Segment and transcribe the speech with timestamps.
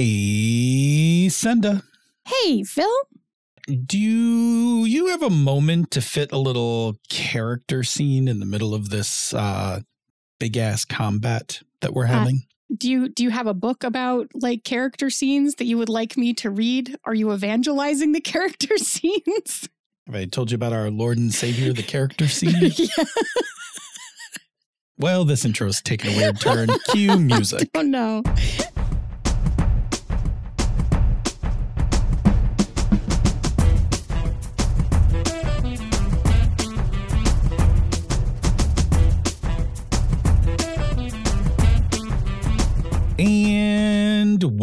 [0.00, 1.82] Hey, Senda.
[2.24, 2.86] Hey, Phil.
[3.84, 8.90] Do you have a moment to fit a little character scene in the middle of
[8.90, 9.80] this uh,
[10.38, 12.42] big ass combat that we're having?
[12.70, 15.88] Uh, do you do you have a book about like character scenes that you would
[15.88, 16.96] like me to read?
[17.04, 19.68] Are you evangelizing the character scenes?
[20.06, 22.70] Have I told you about our Lord and Savior, the character scene?
[22.76, 23.04] yeah.
[24.96, 26.68] Well, this intro's taking a weird turn.
[26.90, 27.68] Cue music.
[27.74, 28.22] Oh no.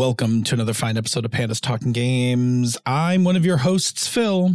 [0.06, 2.78] Welcome to another fine episode of Pandas Talking Games.
[2.86, 4.52] I'm one of your hosts, Phil.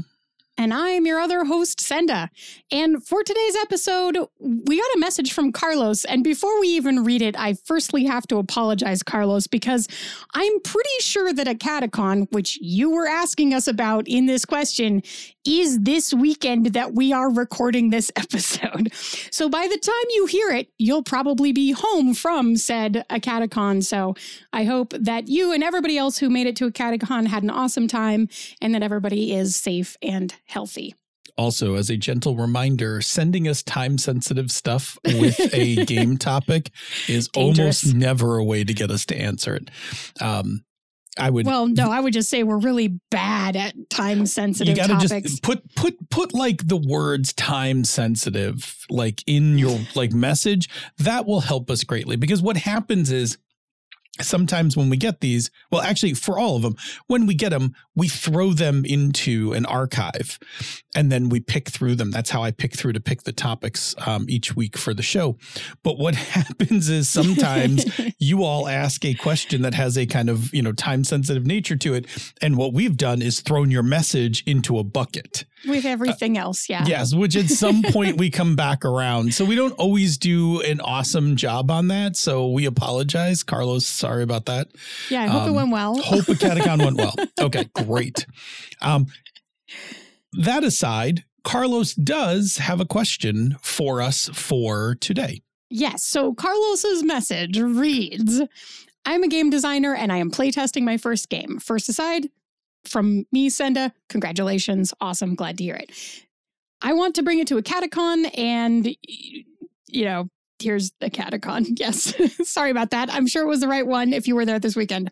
[0.57, 2.31] And I'm your other host, Senda.
[2.71, 6.05] And for today's episode, we got a message from Carlos.
[6.05, 9.89] And before we even read it, I firstly have to apologize, Carlos, because
[10.35, 15.03] I'm pretty sure that Acadecon, which you were asking us about in this question,
[15.45, 18.93] is this weekend that we are recording this episode.
[19.33, 23.83] So by the time you hear it, you'll probably be home from said Acadecon.
[23.83, 24.15] So
[24.53, 27.89] I hope that you and everybody else who made it to Acadecon had an awesome
[27.89, 28.29] time
[28.61, 30.95] and that everybody is safe and healthy.
[31.37, 36.71] Also, as a gentle reminder, sending us time sensitive stuff with a game topic
[37.09, 37.85] is Dangerous.
[37.85, 39.71] almost never a way to get us to answer it.
[40.21, 40.65] Um,
[41.19, 44.93] I would Well, no, I would just say we're really bad at time sensitive topics.
[44.93, 49.81] You got to just put put put like the words time sensitive like in your
[49.95, 50.69] like message.
[50.99, 53.39] That will help us greatly because what happens is
[54.23, 56.77] sometimes when we get these, well, actually, for all of them,
[57.07, 60.39] when we get them, we throw them into an archive
[60.95, 62.11] and then we pick through them.
[62.11, 65.37] That's how I pick through to pick the topics um, each week for the show.
[65.83, 67.85] But what happens is sometimes
[68.19, 71.77] you all ask a question that has a kind of, you know, time sensitive nature
[71.77, 72.07] to it.
[72.41, 76.69] And what we've done is thrown your message into a bucket with everything uh, else.
[76.69, 76.85] Yeah.
[76.87, 79.35] Yes, which at some point we come back around.
[79.35, 82.17] So we don't always do an awesome job on that.
[82.17, 83.87] So we apologize, Carlos.
[83.87, 84.69] Sorry about that.
[85.09, 85.97] Yeah, I hope um, it went well.
[86.03, 87.15] hope the Acadecon went well.
[87.41, 88.27] Okay, great.
[88.83, 89.07] Um,
[90.33, 95.43] that aside, Carlos does have a question for us for today.
[95.71, 96.03] Yes.
[96.03, 98.43] So Carlos's message reads
[99.07, 101.59] I'm a game designer and I am playtesting my first game.
[101.59, 102.29] First aside,
[102.85, 104.93] from me, Senda, congratulations.
[105.01, 105.35] Awesome.
[105.35, 105.91] Glad to hear it.
[106.83, 108.89] I want to bring it to Acadecon and,
[109.87, 110.29] you know,
[110.63, 111.67] here's Acadecon.
[111.81, 112.15] Yes.
[112.49, 113.13] Sorry about that.
[113.13, 115.11] I'm sure it was the right one if you were there this weekend.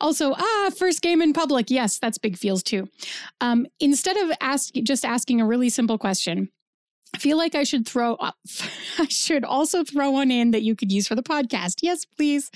[0.00, 1.70] Also, ah, first game in public.
[1.70, 2.88] Yes, that's big feels too.
[3.40, 6.50] Um, instead of ask, just asking a really simple question,
[7.14, 8.36] I feel like I should throw up.
[8.98, 11.76] I should also throw one in that you could use for the podcast.
[11.80, 12.50] Yes, please.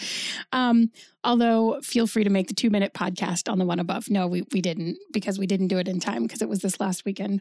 [0.52, 0.90] Um,
[1.22, 4.10] although feel free to make the two minute podcast on the one above.
[4.10, 6.80] No, we, we didn't because we didn't do it in time because it was this
[6.80, 7.40] last weekend.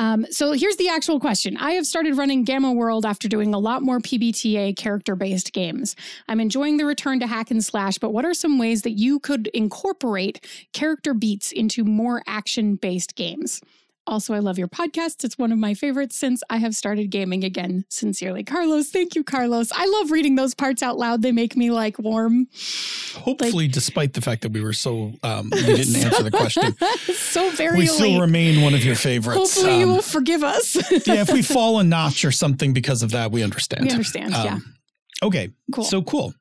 [0.00, 1.58] Um, so here's the actual question.
[1.58, 5.94] I have started running Gamma World after doing a lot more PBTA character based games.
[6.26, 9.20] I'm enjoying the return to hack and slash, but what are some ways that you
[9.20, 13.60] could incorporate character beats into more action based games?
[14.10, 15.22] Also, I love your podcast.
[15.22, 17.84] It's one of my favorites since I have started gaming again.
[17.90, 18.90] Sincerely, Carlos.
[18.90, 19.70] Thank you, Carlos.
[19.72, 21.22] I love reading those parts out loud.
[21.22, 22.48] They make me like warm.
[23.14, 26.32] Hopefully, like, despite the fact that we were so um, we didn't so, answer the
[26.32, 26.76] question,
[27.14, 27.90] so very we elite.
[27.92, 29.38] still remain one of your favorites.
[29.38, 30.74] Hopefully, um, you will forgive us.
[31.06, 33.84] yeah, if we fall a notch or something because of that, we understand.
[33.84, 34.34] We understand.
[34.34, 34.58] Um, yeah.
[35.22, 35.50] Okay.
[35.72, 35.84] Cool.
[35.84, 36.34] So cool.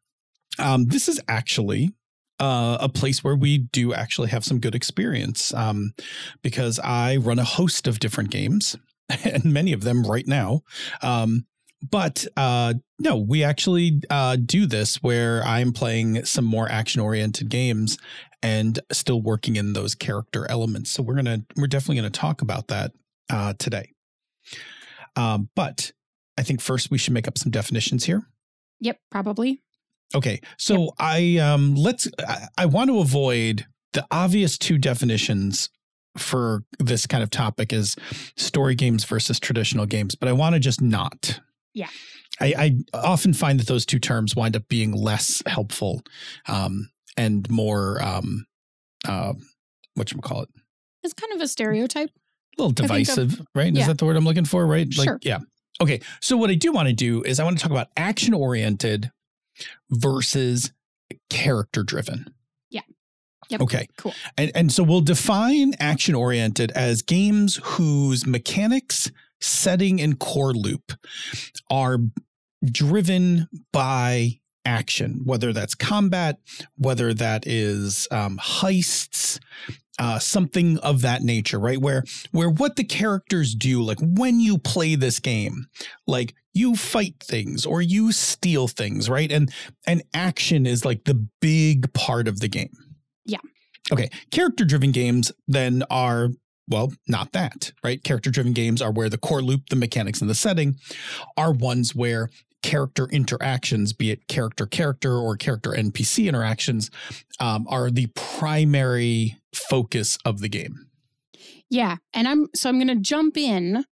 [0.58, 1.94] Um, this is actually
[2.40, 5.94] uh, a place where we do actually have some good experience um,
[6.42, 8.78] because I run a host of different games
[9.24, 10.62] and many of them right now.
[11.02, 11.46] Um,
[11.82, 17.50] but uh, no, we actually uh, do this where I'm playing some more action oriented
[17.50, 17.98] games
[18.42, 20.92] and still working in those character elements.
[20.92, 22.92] So we're gonna we're definitely gonna talk about that
[23.30, 23.94] uh, today.
[25.16, 25.92] Um, but
[26.38, 28.24] I think first we should make up some definitions here.
[28.82, 29.62] Yep, probably.
[30.16, 30.90] Okay, so yep.
[31.00, 35.70] I um let's I, I want to avoid the obvious two definitions
[36.17, 37.96] for this kind of topic is
[38.35, 41.40] story games versus traditional games, but I want to just not.
[41.73, 41.88] Yeah.
[42.41, 42.53] I,
[42.94, 46.02] I, often find that those two terms wind up being less helpful
[46.47, 48.46] um, and more um,
[49.08, 49.34] uh,
[49.96, 50.50] what you call it.
[51.03, 52.09] It's kind of a stereotype.
[52.09, 53.73] A little divisive, of, right?
[53.73, 53.82] Yeah.
[53.82, 54.66] Is that the word I'm looking for?
[54.66, 54.88] Right?
[54.97, 55.20] Like, sure.
[55.22, 55.40] Yeah.
[55.82, 56.02] Okay.
[56.22, 59.11] So what I do want to do is I want to talk about action oriented
[59.90, 60.72] versus
[61.29, 62.34] character driven.
[62.70, 62.82] Yeah.
[63.50, 63.61] Yep.
[63.61, 63.88] Okay.
[63.97, 64.14] Cool.
[64.38, 70.94] And and so we'll define action oriented as games whose mechanics, setting, and core loop
[71.70, 71.97] are
[72.64, 76.38] driven by action, whether that's combat,
[76.78, 79.40] whether that is um, heists,
[79.99, 81.79] uh, something of that nature, right?
[81.79, 85.67] Where where what the characters do, like when you play this game,
[86.07, 89.31] like you fight things or you steal things, right?
[89.31, 89.53] And
[89.85, 92.72] and action is like the big part of the game.
[93.25, 93.40] Yeah.
[93.91, 94.09] Okay.
[94.31, 96.29] Character driven games then are
[96.69, 98.03] well, not that, right?
[98.03, 100.78] Character driven games are where the core loop, the mechanics, and the setting
[101.35, 102.29] are ones where
[102.61, 106.91] character interactions, be it character character or character NPC interactions,
[107.40, 110.87] um, are the primary focus of the game.
[111.69, 111.97] Yeah.
[112.13, 113.85] And I'm so I'm going to jump in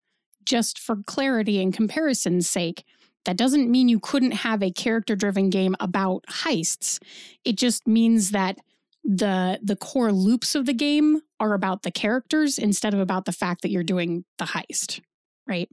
[0.45, 2.83] just for clarity and comparison's sake.
[3.25, 7.00] That doesn't mean you couldn't have a character driven game about heists.
[7.44, 8.57] It just means that
[9.04, 13.31] the the core loops of the game are about the characters instead of about the
[13.31, 15.01] fact that you're doing the heist,
[15.48, 15.69] right?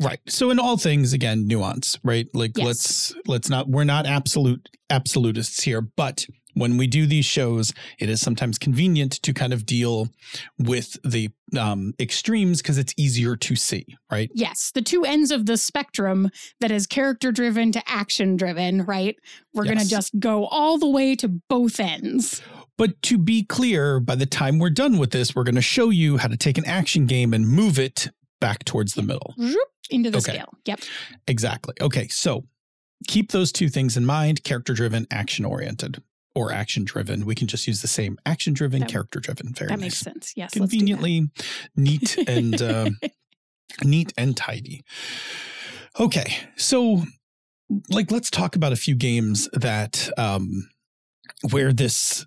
[0.00, 0.20] Right.
[0.28, 2.26] So in all things, again, nuance, right?
[2.34, 2.66] Like Yes.
[2.66, 6.26] let's let's not we're not absolute absolutists here, but
[6.56, 10.08] when we do these shows, it is sometimes convenient to kind of deal
[10.58, 14.30] with the um, extremes because it's easier to see, right?
[14.34, 16.30] Yes, the two ends of the spectrum
[16.60, 19.16] that is character driven to action driven, right?
[19.52, 22.40] We're going to just go all the way to both ends.
[22.78, 25.90] But to be clear, by the time we're done with this, we're going to show
[25.90, 28.08] you how to take an action game and move it
[28.40, 29.34] back towards the middle.
[29.90, 30.32] Into the Okay.
[30.32, 30.52] scale.
[30.64, 30.80] Yep.
[31.28, 31.74] Exactly.
[31.80, 32.08] Okay.
[32.08, 32.44] So
[33.08, 36.02] keep those two things in mind character driven, action oriented,
[36.36, 37.24] or action driven.
[37.24, 39.54] We can just use the same action driven, character driven.
[39.54, 39.80] Very that nice.
[39.80, 40.32] makes sense.
[40.36, 40.54] Yes.
[40.54, 40.86] let's do that.
[40.86, 41.30] Conveniently
[41.74, 42.90] neat and uh,
[43.82, 44.84] neat and tidy.
[45.98, 46.36] Okay.
[46.56, 47.04] So
[47.88, 50.68] like let's talk about a few games that um
[51.50, 52.26] where this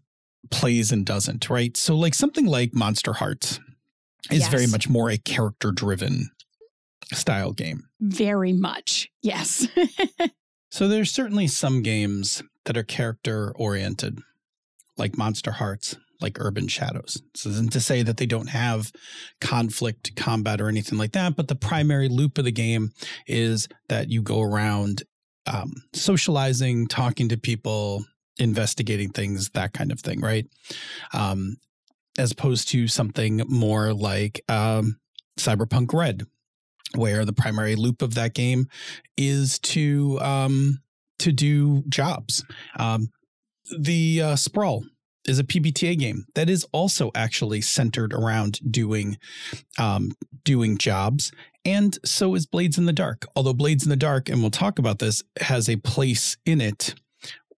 [0.50, 1.77] plays and doesn't, right?
[1.77, 3.59] So like something like Monsterhearts
[4.31, 6.31] is very much more a character driven
[7.13, 7.83] style game.
[8.01, 9.09] Very much.
[9.21, 9.67] Yes.
[10.69, 14.19] So there's certainly some games that are character oriented,
[14.98, 17.21] like Monsterhearts, like Urban Shadows.
[17.33, 18.92] This isn't to say that they don't have
[19.42, 22.92] conflict, combat, or anything like that, but the primary loop of the game
[23.25, 25.04] is that you go around
[25.48, 28.06] um, socializing, talking to people,
[28.38, 30.45] investigating things, that kind of thing, right?
[31.13, 31.57] Um,
[32.18, 35.00] as opposed to something more like um,
[35.38, 36.24] Cyberpunk Red,
[36.95, 38.68] where the primary loop of that game
[39.18, 40.80] is to um,
[41.19, 42.44] to do jobs.
[42.77, 43.09] Um,
[43.77, 44.86] the uh, Sprawl
[45.25, 49.18] is a PBTA game that is also actually centered around doing
[49.77, 50.12] um,
[50.44, 51.31] doing jobs,
[51.65, 53.25] and so is Blades in the Dark.
[53.35, 56.95] Although Blades in the Dark, and we'll talk about this, has a place in it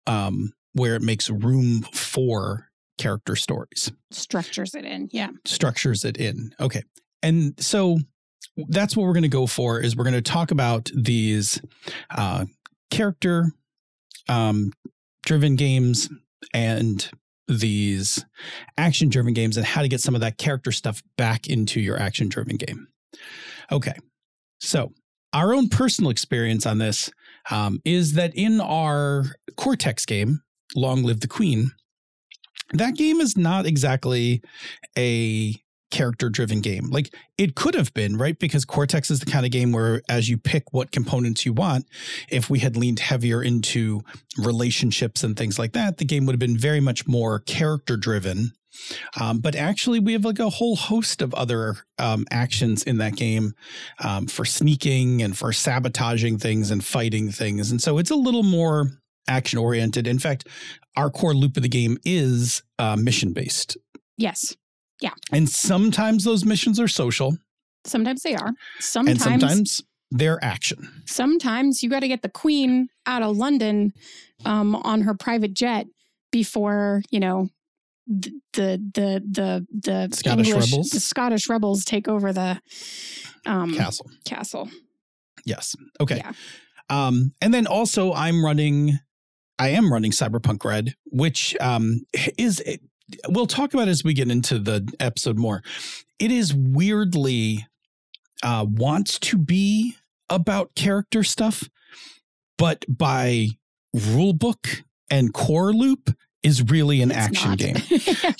[0.08, 5.08] um, where it makes room for character stories Structures it in.
[5.12, 5.30] Yeah.
[5.46, 6.54] structures it in.
[6.60, 6.84] Okay.
[7.24, 7.98] And so
[8.68, 11.62] that's what we're going to go for is we're going to talk about these
[12.16, 12.46] uh,
[12.90, 13.52] character
[14.28, 14.72] um,
[15.26, 16.10] driven games
[16.54, 17.10] and
[17.48, 18.26] these
[18.78, 22.00] action driven games and how to get some of that character stuff back into your
[22.00, 22.88] action driven game.
[23.72, 23.96] Okay.
[24.60, 24.94] So
[25.34, 27.12] our own personal experience on this
[27.50, 29.26] um, is that in our
[29.58, 30.42] Cortex game,
[30.76, 31.72] Long Live the Queen,
[32.74, 34.44] that game is not exactly
[34.98, 35.56] a
[35.90, 36.90] character driven game.
[36.90, 38.38] Like it could have been, right?
[38.38, 41.86] Because Cortex is the kind of game where as you pick what components you want,
[42.30, 44.02] if we had leaned heavier into
[44.38, 48.52] relationships and things like that, the game would have been very much more character driven.
[49.20, 53.16] Um, but actually, we have like a whole host of other um, actions in that
[53.16, 53.54] game
[54.00, 57.72] um, for sneaking and for sabotaging things and fighting things.
[57.72, 58.92] And so it's a little more
[59.28, 60.08] action oriented.
[60.08, 60.48] In fact,
[60.96, 63.78] our core loop of the game is uh, mission based.
[64.18, 64.56] Yes.
[65.32, 67.38] And sometimes those missions are social,
[67.86, 68.48] Sometimes they are.
[68.48, 71.04] and Sometimes sometimes they're action.
[71.06, 73.94] sometimes you got to get the queen out of London
[74.46, 75.86] um, on her private jet
[76.32, 77.48] before you know
[78.22, 80.90] th- the the the the Scottish English, rebels?
[80.90, 82.60] the Scottish rebels take over the
[83.46, 84.10] um, Castle.
[84.26, 84.70] castle.
[85.46, 85.76] Yes.
[86.02, 86.18] Okay.
[86.18, 86.34] Yeah.
[86.90, 89.00] Um, and then also I'm running,
[89.60, 92.02] I am running Cyberpunk Red, which um,
[92.38, 92.62] is,
[93.28, 95.62] we'll talk about as we get into the episode more.
[96.20, 97.66] It is weirdly
[98.44, 99.96] uh, wants to be
[100.30, 101.64] about character stuff,
[102.58, 103.48] but by
[103.94, 106.14] rule book and core loop
[106.44, 107.58] is really an It's action not.
[107.58, 107.76] game.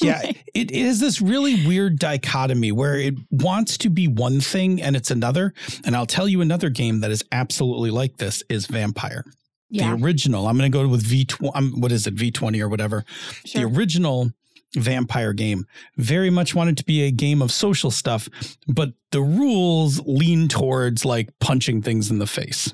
[0.02, 4.96] Yeah, it is this really weird dichotomy where it wants to be one thing and
[4.96, 5.54] it's another.
[5.84, 9.26] And I'll tell you another game that is absolutely like this is Vampire.
[9.70, 9.94] yeah.
[9.94, 10.48] The original.
[10.48, 11.52] I'm going to go with V20.
[11.54, 12.16] Um, what is it?
[12.16, 13.04] V20 or whatever.
[13.46, 13.62] Sure.
[13.70, 14.32] The original
[14.76, 15.66] Vampire game
[15.98, 18.30] very much wanted to be a game of social stuff,
[18.68, 22.74] but the rules lean towards like punching things in the face.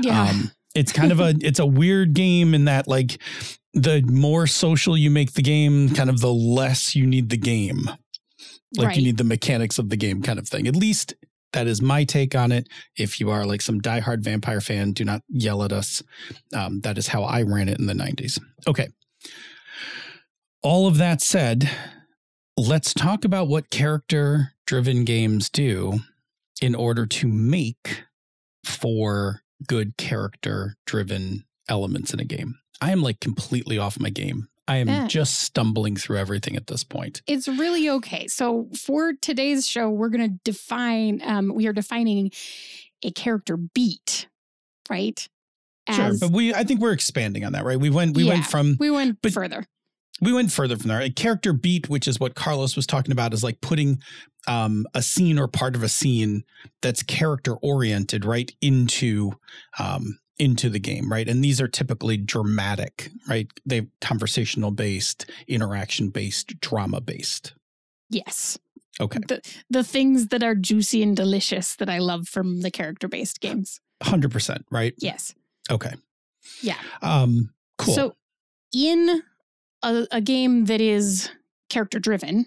[0.00, 0.22] yeah.
[0.30, 3.18] Um, It's kind of a it's a weird game in that like
[3.74, 7.90] the more social you make the game, kind of the less you need the game.
[8.76, 8.96] Like Right.
[8.96, 10.66] you need the mechanics of the game kind of thing.
[10.68, 11.14] At least
[11.52, 12.68] that is my take on it.
[12.96, 16.02] If you are like some diehard vampire fan, do not yell at us.
[16.54, 18.40] Um, that is how I ran it in the 90s.
[18.66, 18.88] Okay.
[20.62, 21.68] All of that said,
[22.56, 26.00] let's talk about what character driven games do
[26.60, 28.04] in order to make
[28.64, 32.58] for good character driven elements in a game.
[32.80, 34.48] I am like completely off my game.
[34.68, 35.08] I am Yeah.
[35.08, 37.22] just stumbling through everything at this point.
[37.26, 38.28] It's really okay.
[38.28, 41.20] So for today's show, we're going to define.
[41.24, 42.30] Um, we are defining
[43.02, 44.28] a character beat,
[44.88, 45.28] right?
[45.90, 47.78] sure, but we I think we're expanding on that, right?
[47.78, 48.34] We went we Yeah.
[48.34, 49.66] went from we went but- further.
[50.22, 51.00] We went further from there.
[51.02, 54.00] A character beat, which is what Carlos was talking about, is like putting
[54.48, 56.44] um, a scene or part of a scene
[56.80, 59.32] that's character oriented right into
[59.78, 61.28] um, into the game, right?
[61.28, 63.48] And these are typically dramatic, right?
[63.66, 67.52] They conversational based, interaction based, drama based.
[68.08, 68.58] Yes,
[69.00, 73.08] Okay, the the things that are juicy and delicious that I love from the character
[73.08, 73.80] based games.
[74.02, 74.94] hundred percent, right?
[74.98, 75.34] Yes.
[75.70, 75.94] Okay,
[76.60, 76.76] Yeah.
[77.02, 77.94] um, cool.
[77.94, 78.14] So
[78.74, 79.22] in
[79.82, 81.30] a, a game that is
[81.68, 82.46] character driven,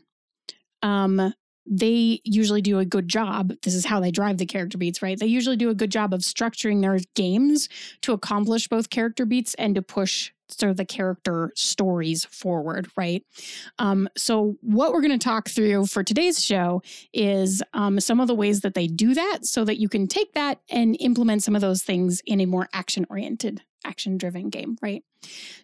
[0.81, 1.33] um,
[1.65, 3.53] they usually do a good job.
[3.63, 5.19] This is how they drive the character beats, right?
[5.19, 7.69] They usually do a good job of structuring their games
[8.01, 13.23] to accomplish both character beats and to push sort of the character stories forward, right?
[13.79, 16.81] Um, so, what we're going to talk through for today's show
[17.13, 20.33] is um, some of the ways that they do that so that you can take
[20.33, 24.77] that and implement some of those things in a more action oriented, action driven game,
[24.81, 25.03] right?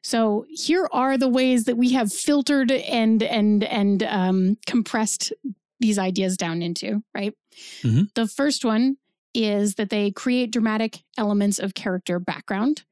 [0.02, 5.34] So here are the ways that we have filtered and and and um, compressed
[5.80, 7.34] these ideas down into, right?
[7.82, 8.14] Mhm.
[8.14, 8.98] The first one
[9.34, 12.84] is that they create dramatic elements of character background,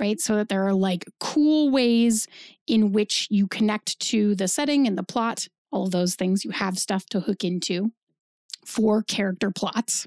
[0.00, 0.20] right?
[0.20, 2.26] So that there are like cool ways
[2.66, 6.44] in which you connect to the setting and the plot, all those things.
[6.44, 7.92] You have stuff to hook into
[8.66, 10.06] for character plots.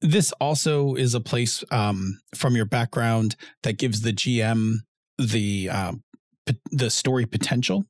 [0.00, 4.78] this also is a place um, from your background that gives the GM
[5.18, 6.02] the um,
[6.46, 7.84] p- the story potential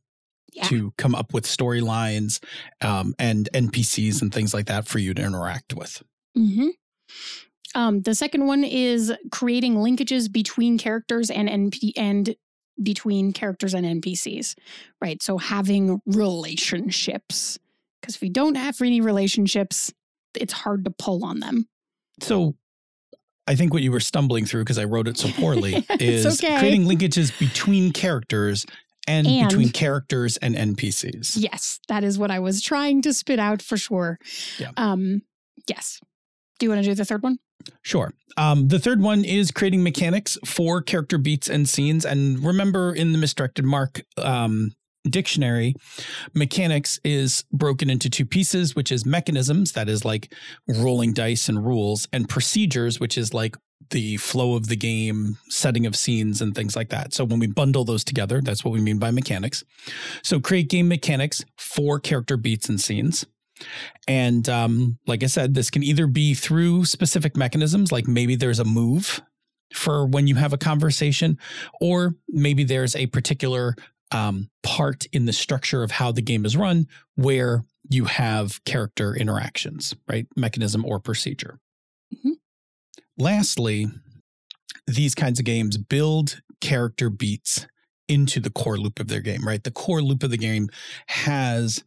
[0.52, 0.64] Yeah.
[0.64, 2.42] to come up with storylines
[2.82, 6.02] um, and NPCs and things like that for you to interact with.
[6.34, 6.68] hmm
[7.74, 12.34] Um, the second one is creating linkages between characters and NP and
[12.82, 14.54] between characters and NPCs,
[15.00, 15.22] right?
[15.22, 17.58] So having relationships,
[18.00, 19.92] because if you don't have any relationships,
[20.34, 21.68] it's hard to pull on them.
[22.20, 22.56] So
[23.46, 26.58] I think what you were stumbling through because I wrote it so poorly is okay.
[26.58, 28.64] creating linkages between characters
[29.08, 31.36] and, And- between characters and NPCs.
[31.36, 34.18] Yes, that is what I was trying to spit out for sure.
[34.58, 34.70] Yeah.
[34.76, 35.22] Um,
[35.68, 36.00] yes.
[36.62, 37.40] Do you want to do the third one?
[37.82, 38.14] Sure.
[38.36, 42.04] Um, the third one is creating mechanics for character beats and scenes.
[42.04, 44.70] And remember, in the misdirected mark um,
[45.02, 45.74] dictionary,
[46.34, 50.32] mechanics is broken into two pieces, which is mechanisms, that is like
[50.68, 53.56] rolling dice and rules, and procedures, which is like
[53.90, 57.12] the flow of the game, setting of scenes, and things like that.
[57.12, 59.64] So when we bundle those together, that's what we mean by mechanics.
[60.22, 63.26] So create game mechanics for character beats and scenes.
[64.08, 68.58] And um, like I said, this can either be through specific mechanisms, like maybe there's
[68.58, 69.22] a move
[69.74, 71.38] for when you have a conversation,
[71.80, 73.74] or maybe there's a particular
[74.10, 79.14] um, part in the structure of how the game is run where you have character
[79.16, 80.26] interactions, right?
[80.36, 81.58] Mechanism or procedure.
[82.14, 82.32] Mhm.
[83.16, 83.86] Lastly,
[84.86, 87.66] these kinds of games build character beats
[88.08, 89.64] into the core loop of their game, right?
[89.64, 90.68] The core loop of the game
[91.06, 91.82] has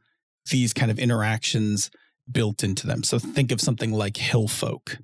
[0.50, 1.90] these kind of interactions
[2.32, 3.04] built into them.
[3.04, 5.00] So think of something like Hillfolk.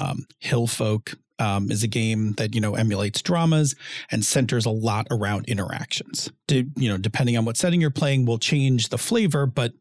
[0.00, 3.74] Um, Hillfolk um, is a game that you know emulates dramas
[4.10, 6.30] and centers a lot around interactions.
[6.48, 9.72] You know, depending on what setting you're playing, will change the flavor, but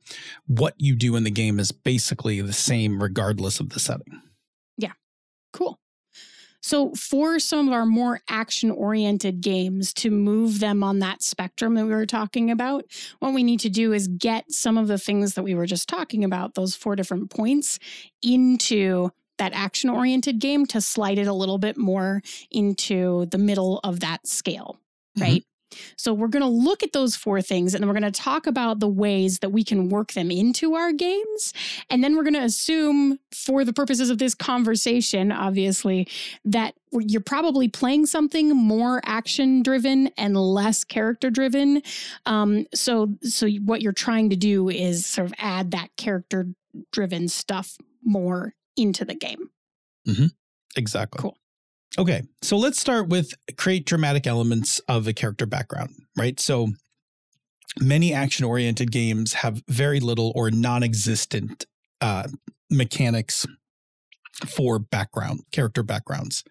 [0.47, 4.21] what you do in the game is basically the same regardless of the setting.
[4.77, 4.93] Yeah,
[5.53, 5.78] cool.
[6.61, 11.75] So, for some of our more action oriented games to move them on that spectrum
[11.75, 12.85] that we were talking about,
[13.19, 15.87] what we need to do is get some of the things that we were just
[15.87, 17.79] talking about, those four different points,
[18.21, 23.79] into that action oriented game to slide it a little bit more into the middle
[23.85, 24.77] of that scale,
[25.17, 25.21] Mhm.
[25.21, 25.43] right?
[25.95, 28.47] So, we're going to look at those four things and then we're going to talk
[28.47, 31.53] about the ways that we can work them into our games.
[31.89, 36.07] And then we're going to assume, for the purposes of this conversation, obviously,
[36.45, 41.81] that you're probably playing something more action driven and less character driven.
[42.25, 46.47] Um, so, so what you're trying to do is sort of add that character
[46.91, 49.49] driven stuff more into the game.
[50.07, 50.27] Mm-hmm.
[50.75, 51.21] Exactly.
[51.21, 51.37] Cool.
[51.97, 56.39] Okay, so let's start with create dramatic elements of a character background, right?
[56.39, 56.69] So
[57.79, 61.65] many action oriented games have very little or non existent
[61.99, 62.27] uh,
[62.69, 63.45] mechanics
[64.47, 66.43] for background, character backgrounds.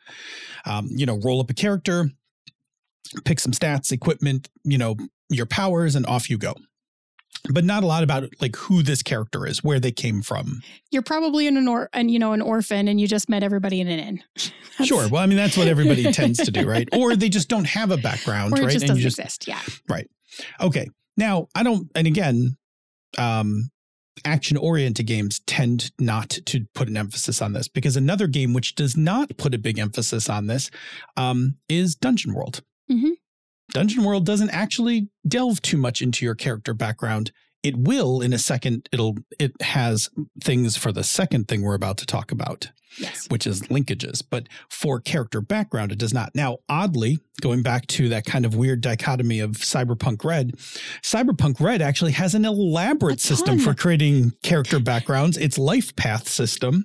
[0.67, 2.11] Um, you know, roll up a character,
[3.25, 4.97] pick some stats, equipment, you know,
[5.31, 6.55] your powers, and off you go
[7.51, 10.63] but not a lot about like who this character is, where they came from.
[10.91, 13.81] You're probably in an or and you know an orphan, and you just met everybody
[13.81, 14.23] in an inn.
[14.85, 15.09] sure.
[15.09, 16.89] Well, I mean that's what everybody tends to do, right?
[16.93, 18.73] Or they just don't have a background, or right?
[18.73, 19.49] Just and doesn't just, exist.
[19.49, 19.61] Yeah.
[19.89, 20.09] Right.
[20.61, 20.89] Okay.
[21.17, 21.91] Now I don't.
[21.95, 22.57] And again,
[23.17, 23.71] um,
[24.25, 28.75] action oriented games tend not to put an emphasis on this because another game which
[28.75, 30.71] does not put a big emphasis on this
[31.17, 32.63] um, is Dungeon World.
[32.91, 33.11] Mm-hmm.
[33.73, 37.33] Dungeon World doesn't actually delve too much into your character background.
[37.63, 38.89] It will in a second.
[38.93, 40.09] It'll it has
[40.43, 43.27] things for the second thing we're about to talk about, yes.
[43.31, 44.23] which is linkages.
[44.29, 46.31] But for character background, it does not.
[46.35, 50.53] Now, oddly, going back to that kind of weird dichotomy of Cyberpunk Red,
[51.03, 55.37] Cyberpunk Red actually has an elaborate system for creating character backgrounds.
[55.37, 56.85] Its life path system,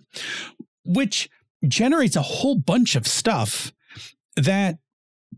[0.84, 1.30] which
[1.68, 3.72] generates a whole bunch of stuff
[4.36, 4.80] that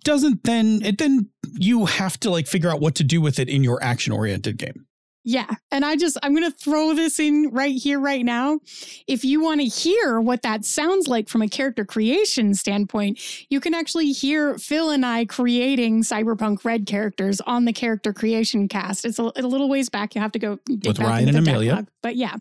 [0.04, 3.50] doesn't then it then you have to like figure out what to do with it
[3.50, 4.85] in your action oriented game.
[5.26, 5.50] Yeah.
[5.72, 8.60] And I just, I'm going to throw this in right here, right now.
[9.08, 13.60] If you want to hear what that sounds like from a character creation standpoint, you
[13.60, 19.04] can actually hear Phil and I creating Cyberpunk Red characters on the character creation cast.
[19.04, 20.14] It's a, a little ways back.
[20.14, 21.70] You have to go with Ryan and Amelia.
[21.72, 21.88] Dialogue.
[22.04, 22.36] But yeah.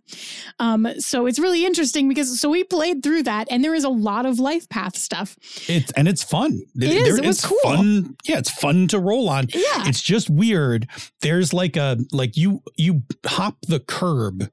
[0.58, 3.88] Um, so it's really interesting because so we played through that and there is a
[3.88, 5.38] lot of life path stuff.
[5.68, 6.60] It's and it's fun.
[6.74, 7.18] It there, is.
[7.18, 7.58] It was cool.
[7.62, 8.14] fun.
[8.24, 9.46] Yeah, it's fun to roll on.
[9.54, 9.88] Yeah.
[9.88, 10.86] It's just weird.
[11.22, 14.50] There's like a like you you hop the curb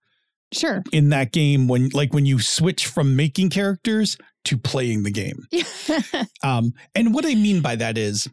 [0.51, 0.83] sure.
[0.91, 5.45] in that game when like when you switch from making characters to playing the game.
[6.43, 8.27] Um and what i mean by that is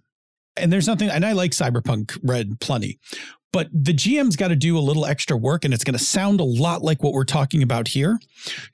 [0.57, 2.99] and there's nothing and i like cyberpunk red plenty
[3.53, 6.41] but the GM's got to do a little extra work, and it's going to sound
[6.41, 8.19] a lot like what we're talking about here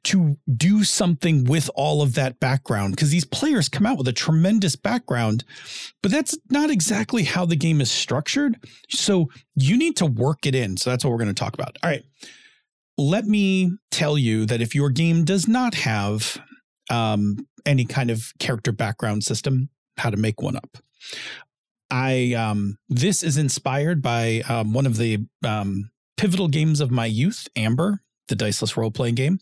[0.05, 2.97] to do something with all of that background.
[2.97, 5.45] Because these players come out with a tremendous background,
[6.03, 8.57] but that's not exactly how the game is structured.
[8.91, 10.77] So you need to work it in.
[10.77, 11.77] So that's what we're going to talk about.
[11.83, 12.05] All right.
[12.97, 16.41] Let me tell you that if your game does not have
[16.91, 20.79] um, any kind of character background system, how to make one up.
[21.95, 27.07] I um, this is inspired by um, one of the um, pivotal games of my
[27.07, 29.39] youth, Amber, the diceless role playing game.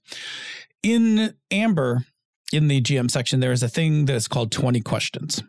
[0.83, 2.05] In Amber,
[2.53, 5.43] in the GM section, there is a thing that is called 20 questions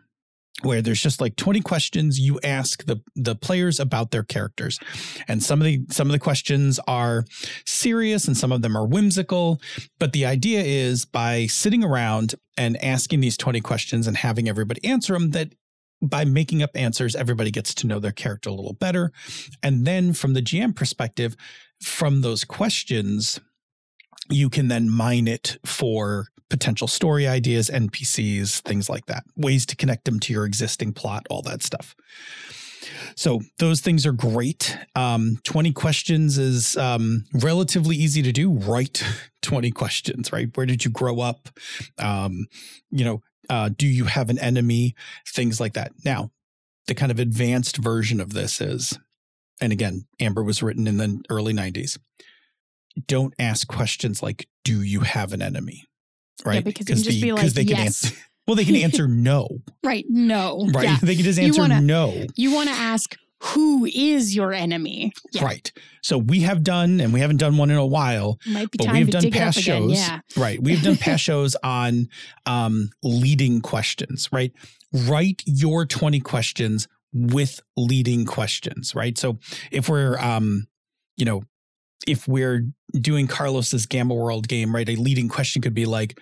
[0.62, 4.78] where there's just like 20 questions you ask the the players about their characters
[5.26, 7.24] and some of the some of the questions are
[7.66, 9.60] serious and some of them are whimsical
[9.98, 14.82] but the idea is by sitting around and asking these 20 questions and having everybody
[14.84, 15.52] answer them that
[16.04, 19.12] by making up answers, everybody gets to know their character a little better.
[19.62, 21.36] And then from the GM perspective,
[21.80, 23.40] from those questions,
[24.30, 29.76] you can then mine it for potential story ideas, NPCs, things like that, ways to
[29.76, 31.94] connect them to your existing plot, all that stuff.
[33.16, 34.76] So those things are great.
[34.94, 38.52] Um, 20 questions is um, relatively easy to do.
[38.52, 39.02] Write
[39.42, 40.48] 20 questions, right?
[40.54, 41.48] Where did you grow up?
[41.98, 42.46] Um,
[42.90, 44.94] you know, uh, do you have an enemy?
[45.26, 45.92] Things like that.
[46.04, 46.30] Now,
[46.86, 48.98] the kind of advanced version of this is,
[49.60, 51.98] and again, Amber was written in the early 90s.
[53.06, 55.84] Don't ask questions like, do you have an enemy?
[56.44, 56.56] Right?
[56.56, 57.76] Yeah, because you can just the, be like, they yes.
[57.76, 58.16] can answer.
[58.46, 59.48] Well, they can answer no.
[59.82, 60.04] right.
[60.06, 60.68] No.
[60.70, 60.84] Right.
[60.84, 60.98] Yeah.
[61.02, 62.26] They can just answer wanna, no.
[62.36, 65.12] You want to ask, who is your enemy?
[65.32, 65.44] Yeah.
[65.44, 65.72] Right.
[66.02, 68.92] So we have done, and we haven't done one in a while, Might be but
[68.92, 69.92] we've done past shows.
[69.92, 70.20] Yeah.
[70.36, 70.62] Right.
[70.62, 72.08] We've done past shows on
[72.46, 74.52] um, leading questions, right?
[74.92, 79.16] Write your 20 questions with leading questions, right?
[79.18, 79.38] So
[79.70, 80.66] if we're, um,
[81.16, 81.42] you know,
[82.06, 86.18] if we're doing Carlos's Gamma World game, right, a leading question could be like,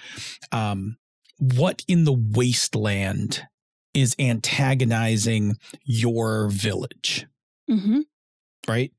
[0.53, 0.96] um,
[1.38, 3.46] what in the wasteland
[3.94, 7.26] is antagonizing your village.
[7.70, 8.00] Mm-hmm.
[8.68, 8.92] Right?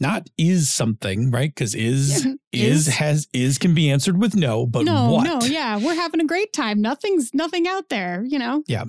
[0.00, 1.52] Not is something, right?
[1.52, 2.32] Because is, yeah.
[2.52, 5.24] is is has is can be answered with no, but no, what?
[5.24, 6.80] no, yeah, we're having a great time.
[6.80, 8.62] Nothing's nothing out there, you know.
[8.68, 8.84] Yeah,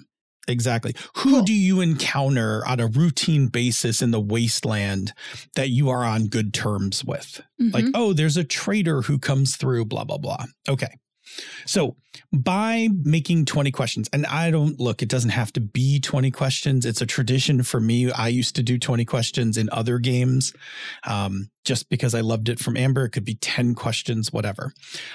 [0.47, 0.93] exactly.
[1.17, 1.41] Who cool.
[1.41, 5.13] do you encounter on a routine basis in the wasteland
[5.55, 7.41] that you are on good terms with?
[7.59, 7.73] Mm-hmm.
[7.73, 10.45] Like, oh, there's a trader who comes through, blah blah blah.
[10.67, 10.93] Okay,
[11.65, 11.95] so
[12.31, 16.85] by making 20 questions, and I don't look, it doesn't have to be 20 questions.
[16.85, 18.11] It's a tradition for me.
[18.11, 20.53] I used to do 20 questions in other games
[21.05, 23.05] um, just because I loved it from Amber.
[23.05, 24.73] It could be 10 questions, whatever.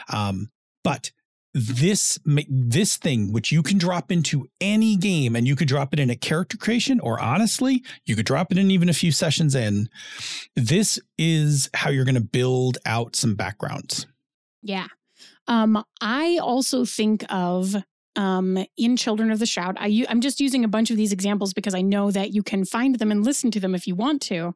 [0.09, 0.50] Um,
[0.83, 1.11] but
[1.55, 6.00] this this thing which you can drop into any game and you could drop it
[6.00, 9.55] in a character creation or honestly you could drop it in even a few sessions
[9.55, 9.88] in
[10.57, 14.09] this is how you're going to build out some backgrounds
[14.62, 14.88] yeah
[15.48, 17.76] um i also think of
[18.16, 19.76] um, in Children of the Shroud.
[19.78, 22.64] I, I'm just using a bunch of these examples because I know that you can
[22.64, 24.54] find them and listen to them if you want to.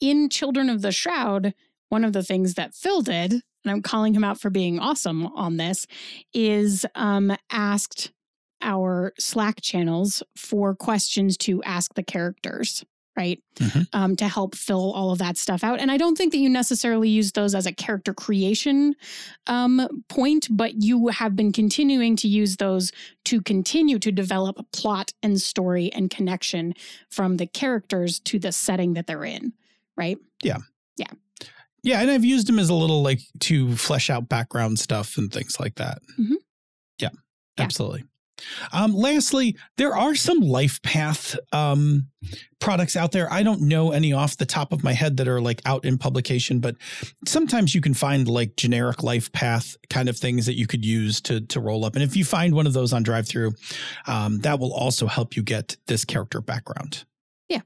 [0.00, 1.54] In Children of the Shroud,
[1.88, 5.26] one of the things that Phil did, and I'm calling him out for being awesome
[5.26, 5.86] on this,
[6.34, 8.12] is um, asked
[8.60, 12.84] our Slack channels for questions to ask the characters
[13.16, 13.42] right?
[13.56, 13.82] Mm-hmm.
[13.92, 15.80] Um, to help fill all of that stuff out.
[15.80, 18.94] And I don't think that you necessarily use those as a character creation
[19.46, 22.92] um, point, but you have been continuing to use those
[23.24, 26.74] to continue to develop plot and story and connection
[27.10, 29.52] from the characters to the setting that they're in,
[29.96, 30.18] right?
[30.42, 30.58] Yeah.
[30.96, 31.06] Yeah.
[31.82, 32.00] Yeah.
[32.00, 35.60] And I've used them as a little like to flesh out background stuff and things
[35.60, 35.98] like that.
[36.18, 36.34] Mm-hmm.
[36.98, 37.10] Yeah,
[37.58, 37.64] yeah.
[37.64, 38.04] Absolutely.
[38.72, 42.08] Um, lastly, there are some life path um,
[42.60, 43.30] products out there.
[43.32, 45.98] I don't know any off the top of my head that are like out in
[45.98, 46.76] publication, but
[47.26, 51.20] sometimes you can find like generic life path kind of things that you could use
[51.22, 51.94] to to roll up.
[51.94, 53.52] And if you find one of those on drive-through,
[54.06, 57.04] um, that will also help you get this character background.
[57.48, 57.60] Yeah.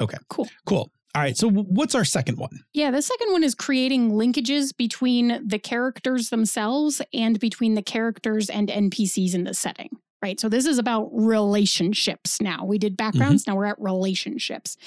[0.00, 0.18] Okay.
[0.28, 0.48] Cool.
[0.66, 0.90] Cool.
[1.14, 1.36] All right.
[1.36, 2.64] So, what's our second one?
[2.72, 8.50] Yeah, the second one is creating linkages between the characters themselves and between the characters
[8.50, 9.90] and NPCs in the setting
[10.24, 10.40] right?
[10.40, 12.64] So this is about relationships now.
[12.64, 13.50] We did backgrounds, mm-hmm.
[13.50, 14.78] now we're at relationships.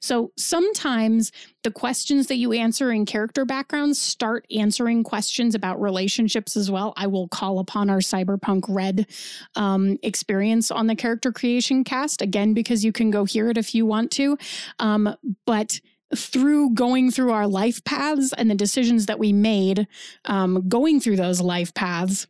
[0.00, 1.32] So sometimes
[1.64, 6.94] the questions that you answer in character backgrounds start answering questions about relationships as well.
[6.96, 9.06] I will call upon our Cyberpunk Red
[9.54, 13.74] um, experience on the character creation cast again because you can go hear it if
[13.74, 14.38] you want to.
[14.78, 15.78] Um, but
[16.14, 19.86] through going through our life paths and the decisions that we made,
[20.24, 22.26] um, going through those life paths,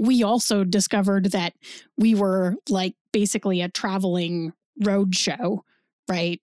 [0.00, 1.54] we also discovered that
[1.96, 5.64] we were like basically a traveling road show,
[6.08, 6.40] right?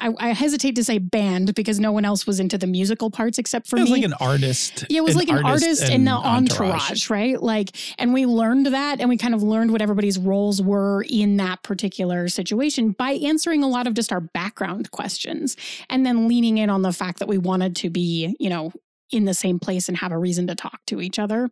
[0.00, 3.38] I, I, hesitate to say band because no one else was into the musical parts
[3.38, 3.82] except for me.
[3.82, 3.96] it was me.
[3.98, 4.84] like an artist.
[4.90, 7.40] Yeah, it was like an artist, in the entourage, entourage, right?
[7.40, 11.36] Like, and we learned that, and we kind of learned what everybody's roles were in
[11.36, 15.56] that particular situation by answering a lot of just our background questions,
[15.88, 18.72] and then leaning in on the fact that we wanted to be, you know,
[19.12, 21.48] in the same place and have a reason to talk to each other.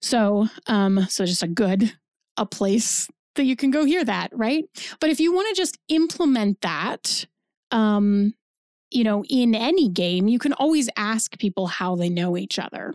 [0.00, 1.92] So, um, so just a good,
[2.36, 4.64] a place that you can go hear that, right?
[5.00, 7.24] But if you want to just implement that,
[7.70, 8.34] um,
[8.90, 12.94] you know, in any game, you can always ask people how they know each other.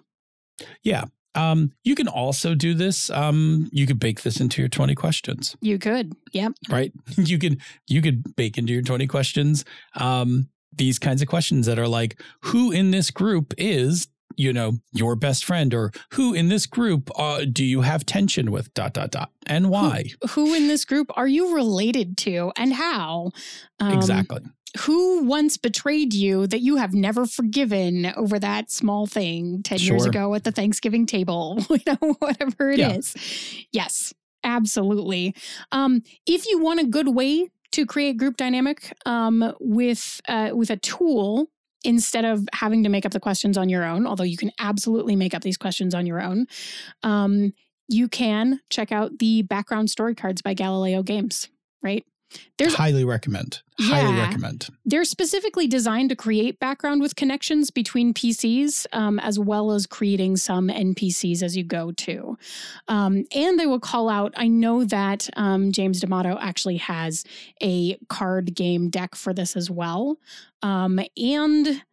[0.84, 1.06] Yeah.
[1.36, 3.10] Um, you can also do this.
[3.10, 5.56] Um, you could bake this into your 20 questions.
[5.62, 6.14] You could.
[6.32, 6.54] Yep.
[6.70, 6.92] Right.
[7.18, 9.66] You could, you could bake into your 20 questions.
[9.96, 14.74] Um, these kinds of questions that are like, who in this group is you know,
[14.92, 18.94] your best friend or who in this group uh, do you have tension with dot
[18.94, 20.06] dot dot and why?
[20.22, 23.32] Who, who in this group are you related to and how?
[23.80, 24.42] Um, exactly.
[24.82, 29.96] Who once betrayed you that you have never forgiven over that small thing 10 sure.
[29.96, 32.94] years ago at the Thanksgiving table, you know, whatever it yeah.
[32.94, 33.16] is.
[33.72, 35.36] Yes, absolutely.
[35.72, 40.70] Um, if you want a good way to create group dynamic um, with uh, with
[40.70, 41.50] a tool
[41.84, 45.16] instead of having to make up the questions on your own, although you can absolutely
[45.16, 46.48] make up these questions on your own,
[47.04, 47.54] um,
[47.90, 51.50] you can check out the background story cards by Galileo Games,
[51.82, 52.06] right?
[52.58, 53.62] There's highly recommend.
[53.80, 54.70] Yeah, highly recommend.
[54.86, 60.38] They're specifically designed to create background with connections between PCs, um, as well as creating
[60.38, 62.38] some NPCs as you go too.
[62.88, 64.34] Um, and they will call out.
[64.38, 67.24] I know that um, James D'Amato actually has
[67.62, 70.18] a card game deck for this as well,
[70.62, 71.84] um, and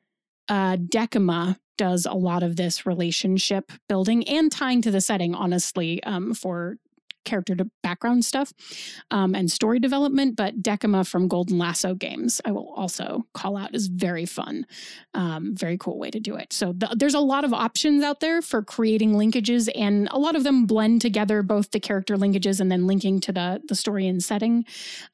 [0.49, 6.03] uh, Decima does a lot of this relationship building and tying to the setting, honestly,
[6.05, 6.77] um, for
[7.25, 8.53] character to background stuff
[9.11, 10.37] um, and story development.
[10.37, 14.67] But Decima from Golden Lasso games, I will also call out, is very fun.
[15.15, 16.53] Um, very cool way to do it.
[16.53, 20.37] So the, there's a lot of options out there for creating linkages, and a lot
[20.37, 24.07] of them blend together both the character linkages and then linking to the the story
[24.07, 24.65] and setting.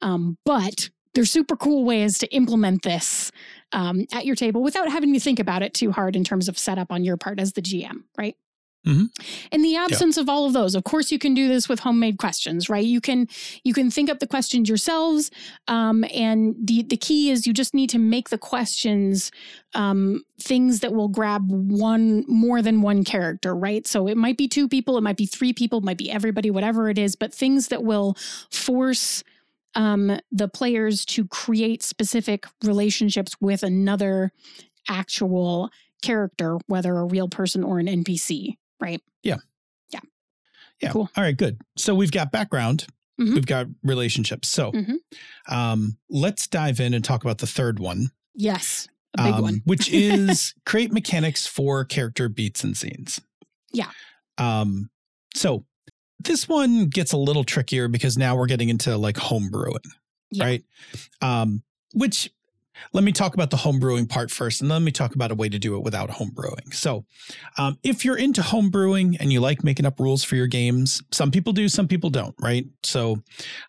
[0.01, 3.31] Um, but they're super cool ways to implement this
[3.71, 6.59] um, at your table without having to think about it too hard in terms of
[6.59, 8.35] setup on your part as the GM, right?
[8.85, 9.05] Mm-hmm.
[9.51, 10.21] In the absence yeah.
[10.21, 12.85] of all of those, of course, you can do this with homemade questions, right?
[12.85, 13.27] You can
[13.63, 15.29] you can think up the questions yourselves,
[15.67, 19.29] um, and the the key is you just need to make the questions
[19.73, 23.85] um, things that will grab one more than one character, right?
[23.85, 26.49] So it might be two people, it might be three people, it might be everybody,
[26.49, 28.15] whatever it is, but things that will
[28.51, 29.23] force
[29.75, 34.31] um, the players to create specific relationships with another
[34.87, 35.69] actual
[36.01, 39.01] character, whether a real person or an NPC, right?
[39.23, 39.37] Yeah.
[39.91, 39.99] Yeah.
[40.81, 40.91] Yeah.
[40.91, 41.09] Cool.
[41.15, 41.59] All right, good.
[41.77, 42.85] So we've got background,
[43.19, 43.33] Mhm.
[43.35, 44.47] we've got relationships.
[44.49, 44.95] So Mhm.
[45.49, 48.87] um, let's dive in and talk about the third one, Yes.
[49.17, 49.61] A big um, one.
[49.65, 53.19] which is create mechanics for character beats and scenes.
[53.73, 53.89] Yeah.
[54.37, 54.89] Um,
[55.35, 55.65] so
[56.19, 59.85] this one gets a little trickier because now we're getting into like homebrewing,
[60.31, 60.43] Yeah.
[60.45, 60.63] right?
[61.21, 61.63] Um,
[61.93, 62.31] which
[62.93, 65.35] let me talk about the homebrewing part first, and then let me talk about a
[65.35, 66.73] way to do it without homebrewing.
[66.73, 67.05] So,
[67.57, 71.31] um, if you're into homebrewing and you like making up rules for your games, some
[71.31, 72.65] people do, some people don't, right?
[72.83, 73.23] So,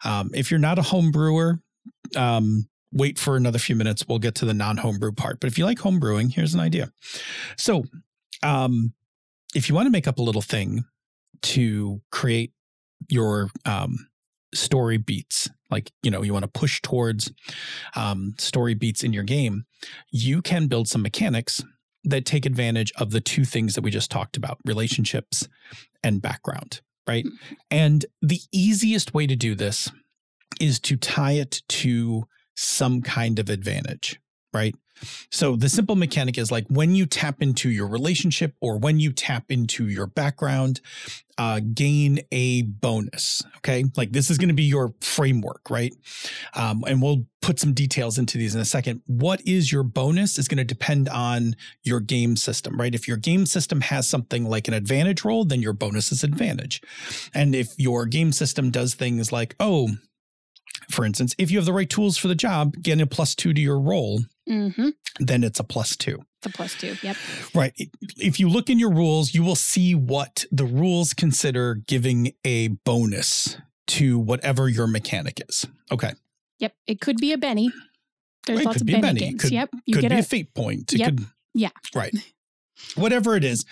[0.05, 1.61] um, if you're not a homebrewer,
[2.17, 4.05] um, wait for another few minutes.
[4.09, 5.41] We'll get to the non homebrew part.
[5.41, 6.93] But if you like homebrewing, here's an idea.
[7.57, 7.85] So,
[8.43, 8.95] um,
[9.55, 10.85] if you want to make up a little thing
[11.41, 12.53] to create
[13.09, 14.09] your um,
[14.55, 17.33] story beats, like you know, you want to push towards
[17.97, 19.65] um, story beats in your game,
[20.11, 21.63] you can build some mechanics
[22.05, 25.49] that take advantage of the two things that we just talked about: relationships
[26.03, 26.81] and background.
[27.07, 27.27] Right,
[27.71, 29.91] and the easiest way to do this
[30.61, 34.21] is to tie it to some kind of advantage,
[34.53, 34.75] right?
[35.31, 39.13] So the simple mechanic is like when you tap into your relationship or when you
[39.13, 40.81] tap into your background,
[41.39, 43.43] uh, gain a bonus.
[43.59, 43.85] Okay.
[43.97, 45.95] Like this is going to be your framework, right?
[46.55, 49.03] Um, and we'll put some details into these in a second.
[49.07, 52.95] What is your bonus is going to depend on your game system, right?
[52.95, 56.83] If your game system has something like an advantage roll, then your bonus is advantage.
[57.33, 59.91] And if your game system does things like, oh,
[60.91, 63.53] for instance, if you have the right tools for the job, get a plus two
[63.53, 64.89] to your roll, Mm-hmm.
[65.21, 66.23] then it's a plus two.
[66.43, 66.97] It's a plus two.
[67.03, 67.17] Yep.
[67.55, 67.73] Right.
[68.17, 72.69] If you look in your rules, you will see what the rules consider giving a
[72.69, 73.59] bonus
[73.89, 75.67] to whatever your mechanic is.
[75.91, 76.13] Okay.
[76.61, 76.73] Yep.
[76.87, 77.71] It could be a Benny.
[78.47, 79.21] There's It lots could of be Benny, Benny.
[79.21, 79.43] games.
[79.43, 79.71] Could- yep.
[79.87, 80.93] You could get be a, a, fate point.
[80.93, 81.17] It Yep.
[81.17, 81.71] could Yeah.
[81.95, 82.15] Right.
[82.95, 83.65] Whatever it is,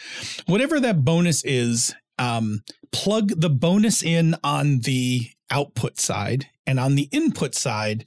[0.47, 2.63] whatever that bonus is, um,
[2.93, 8.07] plug the bonus in on the output side and on the input side,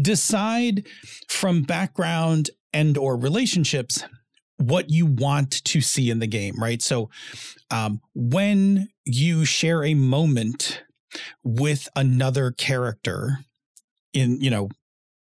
[0.00, 0.86] decide
[1.28, 4.04] from background and or relationships
[4.56, 6.82] what you want to see in the game, right?
[6.82, 7.10] So
[7.70, 10.82] um, when you share a moment
[11.44, 13.38] with another character
[14.12, 14.68] in, you know,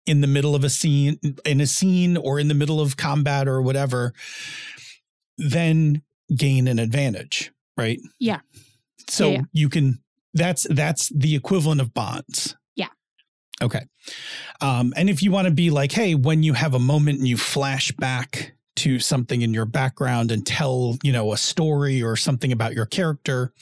[0.06, 3.48] in the middle of a scene, in a scene or in the middle of combat
[3.48, 4.12] or whatever,
[5.38, 6.02] then
[6.36, 7.98] gain an advantage, right?
[8.20, 8.40] Yeah.
[9.08, 9.42] So Yeah, yeah.
[9.52, 10.03] you can
[10.34, 12.56] that's that's the equivalent of bonds.
[12.76, 12.88] Yeah.
[13.62, 13.86] Okay.
[14.60, 17.28] Um, and if you want to be like, hey, when you have a moment and
[17.28, 22.16] you flash back to something in your background and tell, you know, a story or
[22.16, 23.52] something about your character,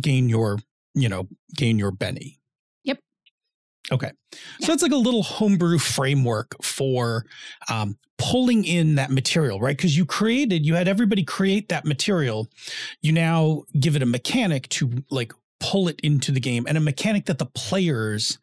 [0.00, 0.58] gain your,
[0.94, 1.26] you know,
[1.56, 2.38] gain your Benny.
[2.84, 3.00] Yep.
[3.90, 4.12] Okay.
[4.60, 4.66] Yeah.
[4.66, 7.26] So it's like a little homebrew framework for
[7.68, 9.76] um, pulling in that material, right?
[9.76, 12.48] Because you created, you had everybody create that material.
[13.02, 16.80] You now give it a mechanic to like pull it into the game and a
[16.80, 18.38] mechanic that the players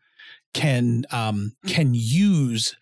[0.53, 2.75] can um, can use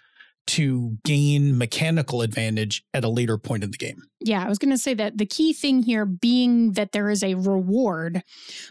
[0.47, 4.03] to gain mechanical advantage at a later point in the game.
[4.19, 7.23] Yeah, I was going to say that the key thing here being that there is
[7.23, 8.21] a reward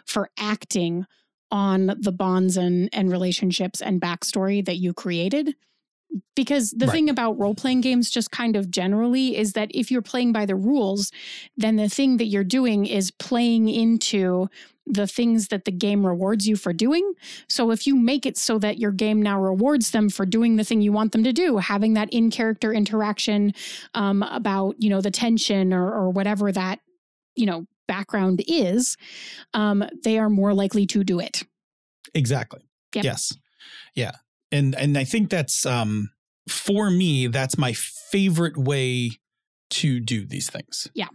[0.06, 1.06] for acting
[1.50, 5.54] on the bonds and, and relationships and backstory that you created.
[6.36, 6.92] Because the Right.
[6.92, 10.46] thing about role playing games, just kind of generally, is that if you're playing by
[10.46, 11.10] the rules,
[11.56, 14.48] then the thing that you're doing is playing into
[14.86, 17.14] the things that the game rewards you for doing.
[17.48, 20.64] So if you make it so that your game now rewards them for doing the
[20.64, 23.54] thing you want them to do, having that in character interaction
[23.94, 26.80] um, about you know the tension or, or whatever that
[27.34, 28.96] you know background is,
[29.54, 31.42] um, they are more likely to do it.
[32.14, 32.60] Exactly.
[32.94, 33.04] Yep.
[33.04, 33.32] Yes.
[33.94, 34.12] Yeah.
[34.54, 36.10] And and I think that's um
[36.48, 39.10] for me that's my favorite way
[39.70, 40.88] to do these things.
[40.94, 41.08] Yeah.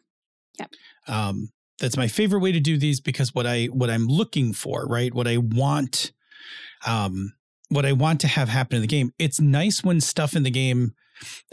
[0.60, 0.69] Yep.
[1.08, 1.49] Um
[1.80, 5.13] that's my favorite way to do these because what I what I'm looking for, right?
[5.13, 6.12] What I want
[6.86, 7.34] um
[7.69, 9.13] what I want to have happen in the game.
[9.19, 10.93] It's nice when stuff in the game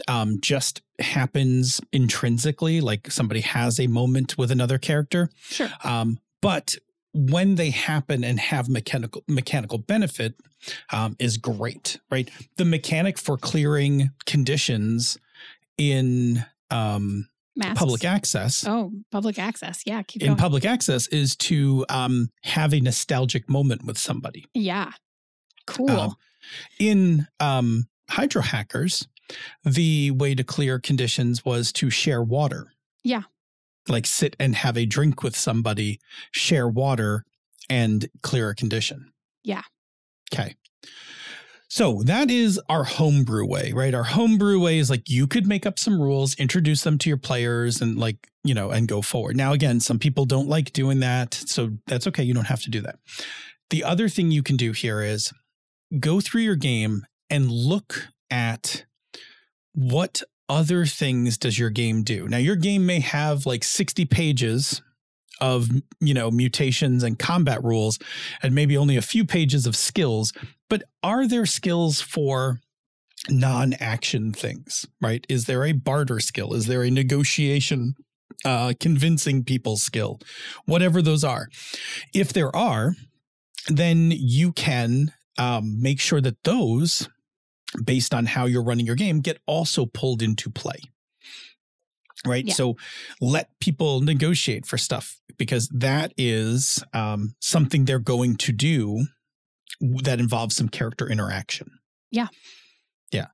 [0.07, 5.69] um just happens intrinsically like somebody has a moment with another character Sure.
[5.83, 6.75] um, but
[7.17, 10.35] when they happen and have mechanical mechanical benefit
[10.91, 12.29] um, is great, right?
[12.57, 15.17] The mechanic for clearing conditions
[15.77, 17.79] in um, Masks.
[17.79, 19.81] public access Oh, public access.
[19.85, 20.01] Yeah.
[20.03, 20.37] Keep in going.
[20.37, 24.45] public access is to um, have a nostalgic moment with somebody.
[24.53, 24.91] yeah.
[25.65, 25.89] Cool.
[25.91, 26.15] Um,
[26.79, 29.05] in um, Hydro Hackers,
[29.65, 32.71] the way to clear conditions was to share water.
[33.03, 33.23] Yeah.
[33.89, 35.99] Like sit and have a drink with somebody,
[36.31, 37.23] share water,
[37.69, 39.11] and clear a condition.
[39.43, 39.63] Yeah.
[40.33, 40.55] Okay.
[41.69, 43.93] So that is our homebrew way, right?
[43.93, 47.17] Our homebrew way is like you could make up some rules, introduce them to your
[47.17, 49.35] players, and like, you know, and go forward.
[49.35, 51.33] Now, again, some people don't like doing that.
[51.33, 52.23] So that's okay.
[52.23, 52.99] You don't have to do that.
[53.69, 55.33] The other thing you can do here is
[55.99, 58.85] go through your game and look at
[59.73, 62.27] what other things does your game do.
[62.27, 64.81] Now, your game may have like 60 pages
[65.39, 67.99] of you know mutations and combat rules
[68.41, 70.33] and maybe only a few pages of skills
[70.67, 72.59] but are there skills for
[73.29, 75.25] non-action things right?
[75.29, 76.53] Is there a barter skill?
[76.53, 77.93] Is there a negotiation
[78.45, 80.19] uh convincing people skill?
[80.65, 81.49] Whatever those are.
[82.15, 82.95] If there are
[83.67, 87.09] then you can um, make sure that those
[87.83, 90.79] based on how you're running your game get also pulled into play.
[92.25, 92.45] Right?
[92.45, 92.53] Yeah.
[92.53, 92.75] so
[93.21, 99.05] let people negotiate for stuff because that is um, something they're going to do
[99.79, 101.79] that involves some character interaction.
[102.11, 102.27] Yeah.
[103.11, 103.27] yeah.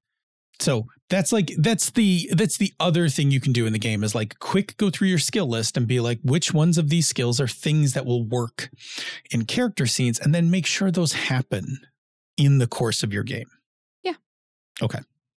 [0.59, 4.03] So that's like that's the that's the other thing you can do in the game
[4.03, 7.07] is like quick go through your skill list and be like which ones of these
[7.07, 8.69] skills are things that will work
[9.31, 11.79] in character scenes and then make sure those happen
[12.37, 13.49] in the course of your game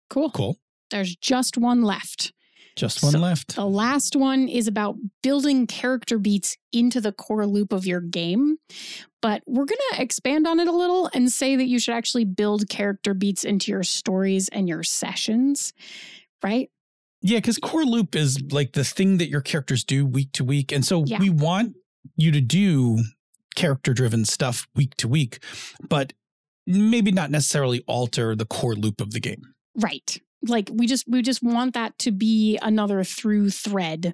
[0.09, 0.29] Cool.
[0.31, 0.57] cool
[0.91, 2.31] There's just one left.
[2.75, 7.47] just one So- left The last one is about building character beats into the core
[7.47, 8.57] loop of your game.
[9.21, 12.25] But we're going to expand on it a little and say that you should actually
[12.25, 15.73] build character beats into your stories and your sessions,
[16.43, 16.69] right?
[17.21, 20.71] Yeah, because core loop is like the thing that your characters do week to week.
[20.71, 21.17] And so Yeah.
[21.19, 21.75] we want
[22.15, 23.03] you to do
[23.55, 25.39] character driven stuff week to week,
[25.89, 26.13] but
[26.67, 29.41] maybe not necessarily alter the core loop of the game.
[29.75, 30.19] Right.
[30.47, 34.13] Like we just we just want that to be another through thread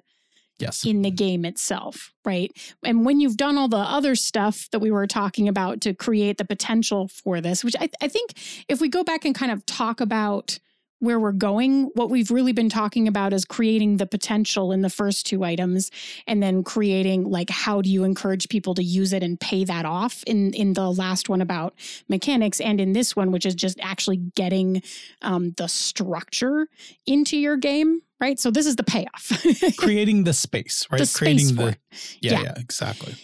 [0.58, 0.84] Yes.
[0.84, 2.52] in the game itself, right?
[2.84, 6.38] And when you've done all the other stuff that we were talking about to create
[6.38, 8.34] the potential for this, which I, I think
[8.68, 10.60] if we go back and kind of talk about
[11.02, 14.88] where we're going, what we've really been talking about is creating the potential in the
[14.88, 15.90] first two items
[16.28, 19.84] and then creating like how do you encourage people to use it and pay that
[19.84, 21.74] off in in the last one about
[22.08, 24.80] mechanics and in this one which is just actually getting
[25.22, 26.68] um, the structure
[27.04, 29.32] into your game right so this is the payoff
[29.76, 30.98] Creating the space, right?
[30.98, 31.76] the space Creating for the
[32.20, 32.42] yeah, yeah.
[32.42, 33.14] yeah, exactly.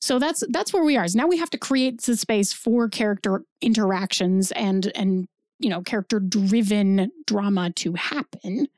[0.00, 1.04] So that's that's where we are.
[1.04, 5.26] Is now we have to create the space for character interactions and and
[5.58, 8.68] you know character driven drama to happen.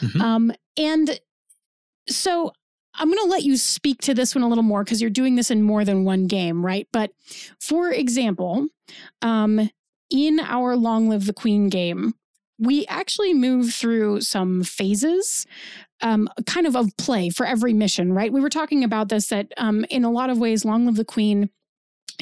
[0.00, 0.20] Mhm.
[0.20, 1.18] Um, and
[2.08, 2.52] so
[2.94, 5.36] I'm going to let you speak to this one a little more because you're doing
[5.36, 6.88] this in more than one game, right?
[6.92, 7.12] But
[7.60, 8.66] for example,
[9.22, 9.70] um,
[10.10, 12.14] in our Long Live the Queen game,
[12.58, 15.46] we actually move through some phases
[16.00, 18.32] um, kind of of play for every mission, right?
[18.32, 21.04] We were talking about this that um, in a lot of ways, Long Live the
[21.04, 21.50] Queen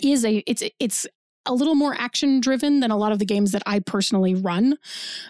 [0.03, 1.07] is a it's it's
[1.47, 4.77] a little more action driven than a lot of the games that I personally run.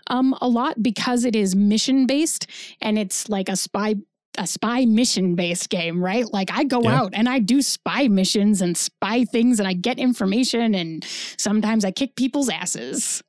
[0.09, 2.47] Um, a lot because it is mission based
[2.81, 3.97] and it's like a spy
[4.39, 6.31] a spy mission based game, right?
[6.31, 7.01] Like I go Yeah.
[7.01, 11.03] out and I do spy missions and spy things and I get information and
[11.39, 13.23] sometimes I kick people's asses.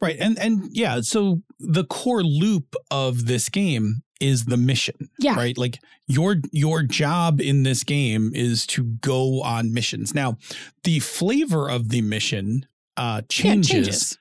[0.00, 0.16] Right.
[0.20, 5.10] And and yeah, so the core loop of this game is the mission.
[5.18, 5.34] Yeah.
[5.34, 5.58] Right.
[5.58, 10.14] Like your your job in this game is to go on missions.
[10.14, 10.36] Now,
[10.84, 14.18] the flavor of the mission uh Yeah, changes,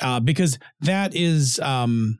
[0.00, 2.18] uh because that is um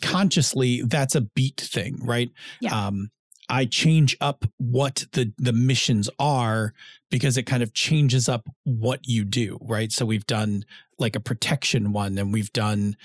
[0.00, 2.30] consciously that's a beat thing, right?
[2.60, 2.86] Yeah.
[2.86, 3.10] Um
[3.48, 6.72] I change up what the the missions are
[7.10, 9.92] because it kind of changes up what you do, right?
[9.92, 10.64] So we've done
[10.98, 12.96] like a protection one and we've done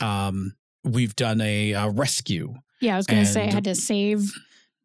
[0.00, 3.74] um we've done a, uh rescue Yeah, I was going to say I had to
[3.74, 4.32] save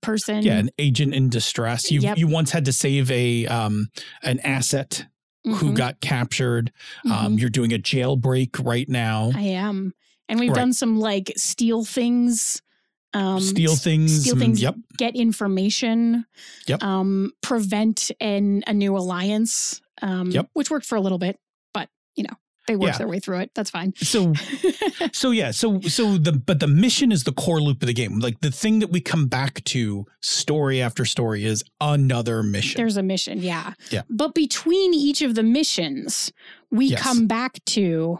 [0.01, 0.41] person.
[0.41, 2.17] yeah an agent in distress you Yep.
[2.17, 3.87] you once had to save a um
[4.23, 5.05] an asset
[5.45, 6.71] who Mhm, got captured
[7.11, 7.39] um mhm.
[7.39, 9.93] you're doing a jailbreak right now I am.
[10.27, 10.55] And we've Right.
[10.61, 12.61] done some like steal things.
[13.13, 16.25] Um, steal things steal things, yep get information,
[16.67, 16.81] Yep.
[16.83, 20.49] um, prevent an, a new alliance, um, Yep.
[20.53, 21.41] which worked for a little bit, but you know,
[22.67, 22.97] they work Yeah.
[22.99, 23.51] their way through it.
[23.55, 23.93] That's fine.
[23.97, 24.33] so
[25.13, 28.19] so yeah so so the but the mission is the core loop of the game
[28.19, 32.97] like the thing that we come back to story after story is another mission There's
[32.97, 33.73] a mission, yeah.
[33.89, 34.03] Yeah.
[34.09, 36.31] But between each of the missions,
[36.69, 37.01] we Yes.
[37.01, 38.19] come back to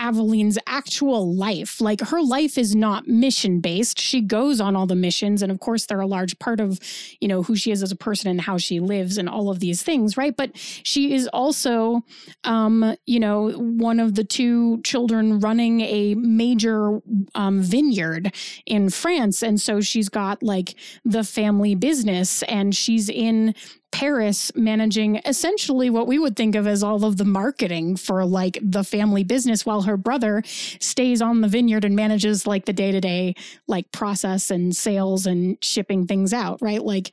[0.00, 1.80] Aveline's actual life.
[1.80, 4.00] Like her life is not mission based.
[4.00, 5.42] She goes on all the missions.
[5.42, 6.80] And of course, they're a large part of,
[7.20, 9.60] you know, who she is as a person and how she lives and all of
[9.60, 10.34] these things, right?
[10.36, 12.00] But she is also,
[12.44, 17.00] um, you know, one of the two children running a major
[17.34, 18.34] um, vineyard
[18.66, 19.42] in France.
[19.42, 20.74] And so she's got like
[21.04, 23.54] the family business and she's in
[23.92, 28.58] Paris managing essentially what we would think of as all of the marketing for like
[28.62, 33.34] the family business while her brother stays on the vineyard and manages like the day-to-day
[33.66, 36.82] like process and sales and shipping things out, right?
[36.82, 37.12] Like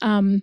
[0.00, 0.42] um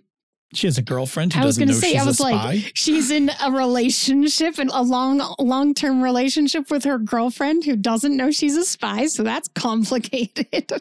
[0.52, 2.18] She has a girlfriend who I was doesn't gonna know say, she's I a was
[2.18, 2.30] spy.
[2.30, 7.76] like, she's in a relationship and a long, long term relationship with her girlfriend who
[7.76, 9.06] doesn't know she's a spy.
[9.06, 10.72] So that's complicated.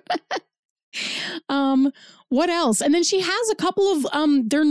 [1.49, 1.91] um,
[2.29, 2.79] what else?
[2.81, 4.63] And then she has a couple of um, they're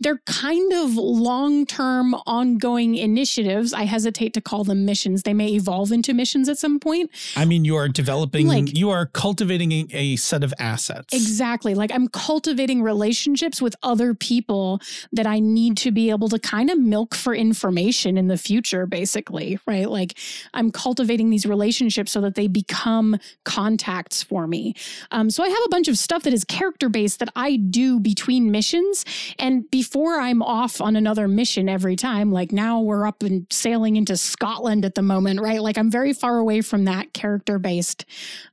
[0.00, 3.72] they're kind of long term, ongoing initiatives.
[3.74, 5.22] I hesitate to call them missions.
[5.22, 7.10] They may evolve into missions at some point.
[7.36, 11.14] I mean, you are developing, Like- you are cultivating a, a set of assets.
[11.14, 11.74] Exactly.
[11.74, 14.80] Like I'm cultivating relationships with other people
[15.12, 18.86] that I need to be able to kind of milk for information in the future,
[18.86, 19.90] basically, right?
[19.90, 20.18] Like
[20.54, 24.74] I'm cultivating these relationships so that they become contacts for me.
[25.10, 27.98] Um, so I have a bunch of stuff that is character based that I do
[27.98, 29.04] between missions.
[29.36, 33.96] And before I'm off on another mission every time, like now we're up and sailing
[33.96, 35.60] into Scotland at the moment, right?
[35.60, 38.04] Like I'm very far away from that character based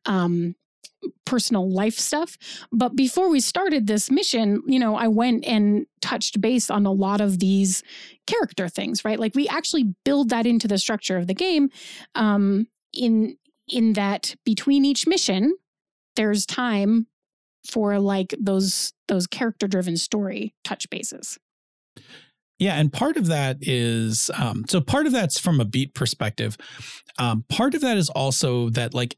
[0.07, 0.55] um,
[1.23, 2.35] personal life stuff.
[2.71, 6.91] But before we started this mission, you know, I went and touched base on a
[6.91, 7.83] lot of these
[8.25, 9.19] character things, right?
[9.19, 11.69] Like we actually build that into the structure of the game
[12.15, 13.37] um, in
[13.67, 15.55] in that between each mission,
[16.15, 17.07] there's time
[17.69, 21.37] for like those those character driven story touch bases.
[22.59, 26.57] Yeah, and part of that is um, so part of that's from a beat perspective.
[27.17, 29.17] Um, part of that is also that like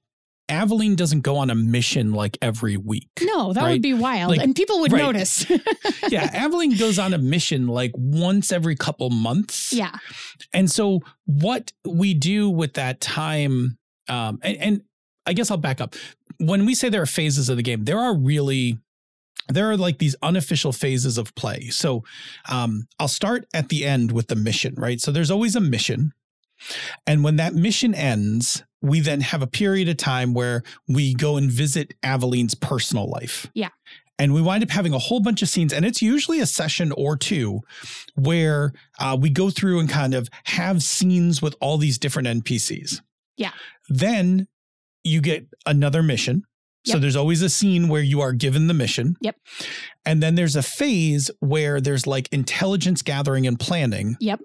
[0.49, 3.09] Aveline doesn't go on a mission like every week.
[3.21, 3.71] No, that Right.
[3.73, 5.01] would be wild, Like- and people would right.
[5.01, 5.45] notice.
[6.09, 9.73] yeah, Aveline goes on a mission like once every couple months.
[9.73, 9.95] yeah,
[10.53, 13.77] And so what we do with that time,
[14.07, 14.81] um, and, and
[15.25, 15.95] I guess I'll back up.
[16.45, 18.77] When we say there are phases of the game, there are really
[19.49, 21.69] there are like these unofficial phases of play.
[21.69, 22.03] So
[22.49, 25.01] um, I'll start at the end with the mission, right?
[25.01, 26.13] So there's always a mission.
[27.05, 31.37] And when that mission ends, we then have a period of time where we go
[31.37, 33.47] and visit Aveline's personal life.
[33.53, 33.69] Yeah.
[34.19, 36.93] And we wind up having a whole bunch of scenes, and it's usually a session
[36.95, 37.61] or two
[38.15, 43.01] where uh, we go through and kind of have scenes with all these different NPCs.
[43.37, 43.51] Yeah.
[43.89, 44.47] Then
[45.03, 46.43] you get another mission.
[46.85, 49.15] So there's always a scene where you are given the mission.
[49.21, 49.37] Yep.
[50.05, 54.17] And then there's a phase where there's like intelligence gathering and planning.
[54.19, 54.41] Yep.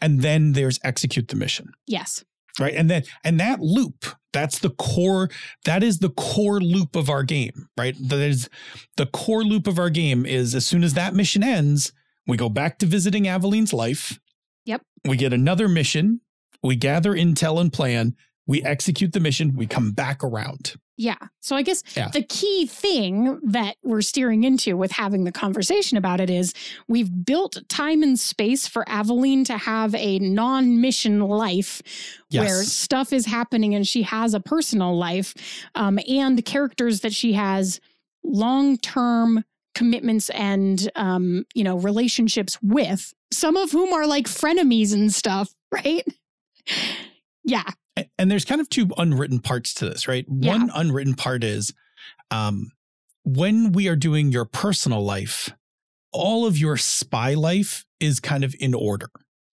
[0.00, 1.72] And then there's execute the mission.
[1.86, 2.24] yes,
[2.58, 2.74] Right.
[2.74, 5.28] And then and that loop, that's the core,
[5.64, 7.94] that is the core loop of our game, right?
[8.00, 8.48] That is
[8.96, 11.92] the core loop of our game is as soon as that mission ends,
[12.26, 14.18] we go back to visiting Aveline's life.
[14.64, 14.82] Yep.
[15.04, 16.22] We get another mission,
[16.62, 18.16] we gather intel and plan,
[18.46, 20.74] we execute the mission, we come back around.
[20.98, 21.16] Yeah.
[21.40, 22.08] So I guess Yeah.
[22.08, 26.54] the key thing that we're steering into with having the conversation about it is
[26.88, 31.82] we've built time and space for Aveline to have a non mission life
[32.32, 35.34] where stuff is happening and she has a personal life
[35.74, 37.78] um, and characters that she has
[38.24, 39.44] long term
[39.74, 45.54] commitments and um, you know relationships with some of whom are like frenemies and stuff
[45.70, 46.06] right
[47.44, 47.64] yeah
[48.18, 50.26] And there's kind of two unwritten parts to this, right?
[50.28, 50.52] Yeah.
[50.52, 51.72] One unwritten part is
[52.30, 52.70] um,
[53.24, 55.50] when we are doing your personal life,
[56.12, 59.08] all of your spy life is kind of in order.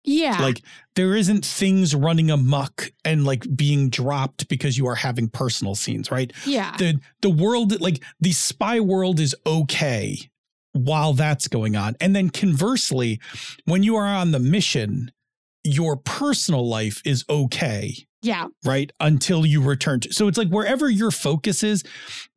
[0.03, 0.61] yeah Like
[0.95, 6.11] there isn't things running amok and like being dropped because you are having personal scenes,
[6.11, 6.31] right?
[6.45, 10.17] yeah The the world like the spy world is okay
[10.73, 11.95] while that's going on.
[11.99, 13.19] And then conversely,
[13.65, 15.11] when you are on the mission,
[15.63, 20.89] your personal life is okay yeah right until you return to so it's like wherever
[20.89, 21.83] your focus is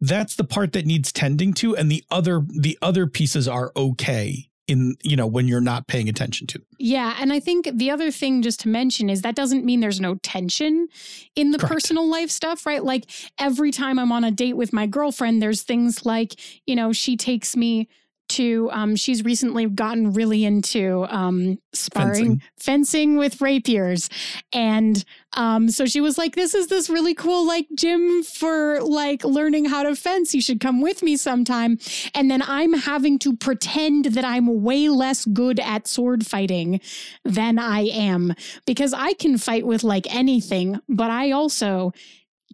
[0.01, 4.49] that's the part that needs tending to and the other the other pieces are okay
[4.69, 6.67] in you know when you're not paying attention to them.
[6.79, 10.01] Yeah, and I think the other thing just to mention is that doesn't mean there's
[10.01, 10.89] no tension
[11.37, 11.73] in the Correct.
[11.75, 12.83] personal life stuff, right?
[12.83, 13.05] Like
[13.39, 16.35] every time I'm on a date with my girlfriend, there's things like,
[16.67, 17.89] you know, she takes me
[18.29, 22.43] to um she's recently gotten really into um sparring Fencing.
[22.59, 24.09] fencing with rapiers.
[24.53, 25.05] And
[25.35, 29.67] um so she was like this is this really cool like gym for like learning
[29.67, 30.35] how to fence.
[30.35, 31.79] You should come with me sometime.
[32.15, 36.81] And then I'm having to pretend that I'm way less good at sword fighting
[37.25, 38.35] than I am
[38.67, 41.93] because I can fight with like anything, but I also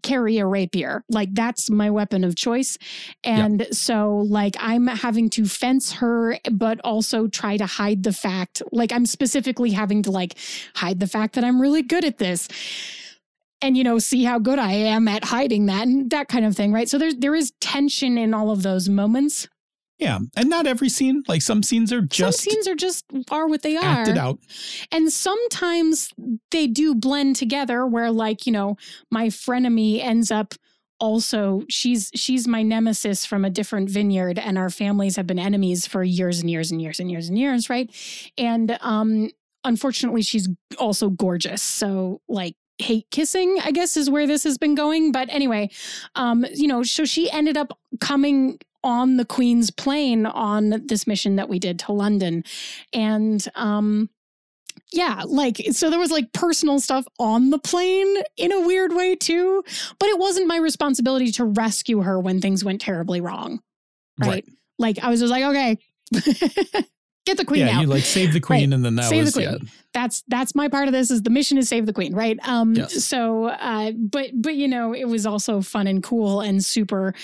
[0.03, 1.05] carry a rapier.
[1.09, 2.79] Like that's my weapon of choice.
[3.25, 8.63] And so like I'm having to fence her but also try to hide the fact
[8.73, 10.37] like I'm specifically having to like
[10.75, 12.49] hide the fact that I'm really good at this
[13.61, 16.57] and you know see how good I am at hiding that and that kind of
[16.57, 16.89] thing, right?
[16.89, 19.49] So there's there is tension in all of those moments.
[19.99, 21.25] Yeah, and not every scene.
[21.27, 23.83] Like some scenes are just Some scenes are just are what they are.
[23.85, 24.39] acted out.
[24.93, 26.13] And sometimes
[26.53, 28.77] they do blend together where like, you know,
[29.11, 30.55] my frenemy ends up
[31.01, 35.87] also she's she's my nemesis from a different vineyard and our families have been enemies
[35.87, 37.89] for years and years and years and years and years, right?
[38.37, 39.31] And um
[39.65, 41.63] unfortunately she's also gorgeous.
[41.63, 45.71] So like hate kissing, I guess is where this has been going, but anyway,
[46.17, 51.37] um you know, so she ended up coming on the Queen's plane on this mission
[51.37, 52.45] that we did to London.
[52.93, 54.11] And um
[54.93, 59.17] yeah, like so there was like personal stuff on the plane in a weird way
[59.17, 59.63] too,
[59.99, 63.61] but it wasn't my responsibility to rescue her when things went terribly wrong.
[64.19, 64.29] Right?
[64.29, 64.45] Right.
[64.79, 65.79] Like I was just like, okay.
[67.29, 69.33] Get the queen yeah, out you like save the queen, and then that Save the
[69.33, 69.49] queen.
[69.53, 69.59] yeah.
[69.93, 72.75] that's that's my part of this is the mission is save the queen right um
[72.75, 73.05] Yes.
[73.05, 77.15] so uh but but you know it was also fun and cool and super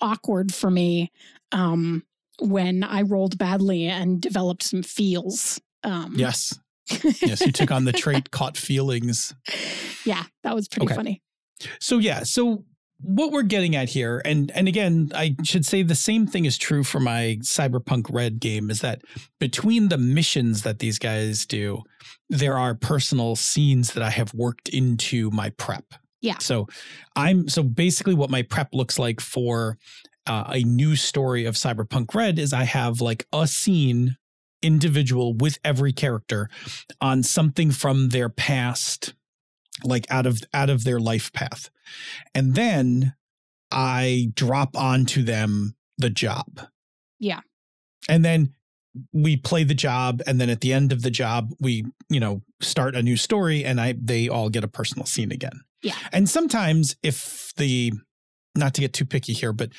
[0.00, 1.10] awkward for me
[1.52, 2.04] um
[2.40, 6.58] when i rolled badly and developed some feels um Yes,
[7.22, 9.34] yes, you took on the trait caught feelings.
[10.04, 10.94] yeah that was pretty Okay.
[10.94, 11.22] funny
[11.80, 12.64] So yeah, so
[13.04, 16.58] what we're getting at here, and and again, I should say the same thing is
[16.58, 19.02] true for my Cyberpunk Red game, is that
[19.38, 21.82] between the missions that these guys do,
[22.28, 25.84] there are personal scenes that I have worked into my prep.
[26.20, 26.38] Yeah.
[26.38, 26.68] So
[27.16, 29.76] I'm so basically what my prep looks like for
[30.26, 34.16] uh, a new story of Cyberpunk Red is I have like a scene
[34.62, 36.48] individual with every character
[37.00, 39.12] on something from their past
[39.82, 41.70] like out of out of their life path
[42.34, 43.14] and then
[43.70, 46.60] i drop onto them the job
[47.18, 47.40] Yeah.
[48.08, 48.54] and then
[49.12, 52.42] we play the job and then at the end of the job we you know
[52.60, 55.96] start a new story and i they all get a personal scene again Yeah.
[56.12, 57.92] and sometimes if the
[58.56, 59.70] not to get too picky here but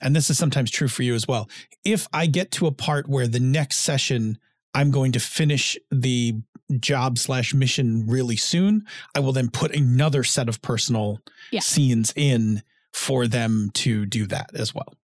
[0.00, 1.48] and this is sometimes true for you as well
[1.84, 4.38] if i get to a part where the next session
[4.74, 6.34] i'm going to finish the
[6.80, 8.84] job slash mission really soon
[9.14, 11.60] i will then put another set of personal Yeah.
[11.60, 12.62] scenes in
[12.92, 14.94] for them to do that as well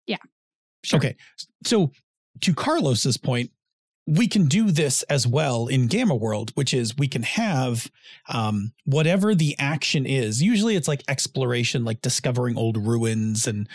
[0.83, 0.97] Sure.
[0.97, 1.15] Okay.
[1.67, 1.93] So
[2.41, 3.51] to Carlos's point,
[4.07, 7.91] we can do this as well in Gamma World, which is we can have
[8.31, 10.43] um, whatever the action is.
[10.43, 13.69] Usually it's like exploration, like discovering old ruins and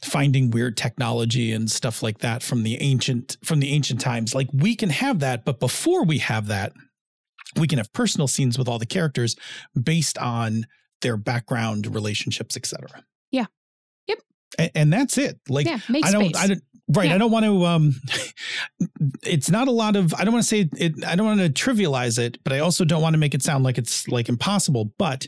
[0.00, 4.32] finding weird technology and stuff like that from the ancient from the ancient times.
[4.32, 6.72] Like we can have that, but before we have that,
[7.58, 9.36] we can have personal scenes with all the characters
[9.80, 10.66] based on
[11.02, 13.04] their background, relationships, etc.
[13.30, 13.46] Yeah.
[14.08, 14.18] Yep.
[14.58, 15.38] And, and that's it.
[15.48, 17.08] Like yeah I don't, space I don't, right.
[17.08, 17.14] Yeah.
[17.14, 17.94] I don't want to, um,
[19.22, 21.48] it's not a lot of, I don't want to say it, I don't want to
[21.50, 24.92] trivialize it, but I also don't want to make it sound like it's like impossible.
[24.98, 25.26] But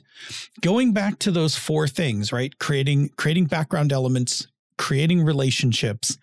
[0.60, 2.56] going back to those four things, right?
[2.58, 4.46] Creating, creating background elements,
[4.78, 6.18] creating relationships,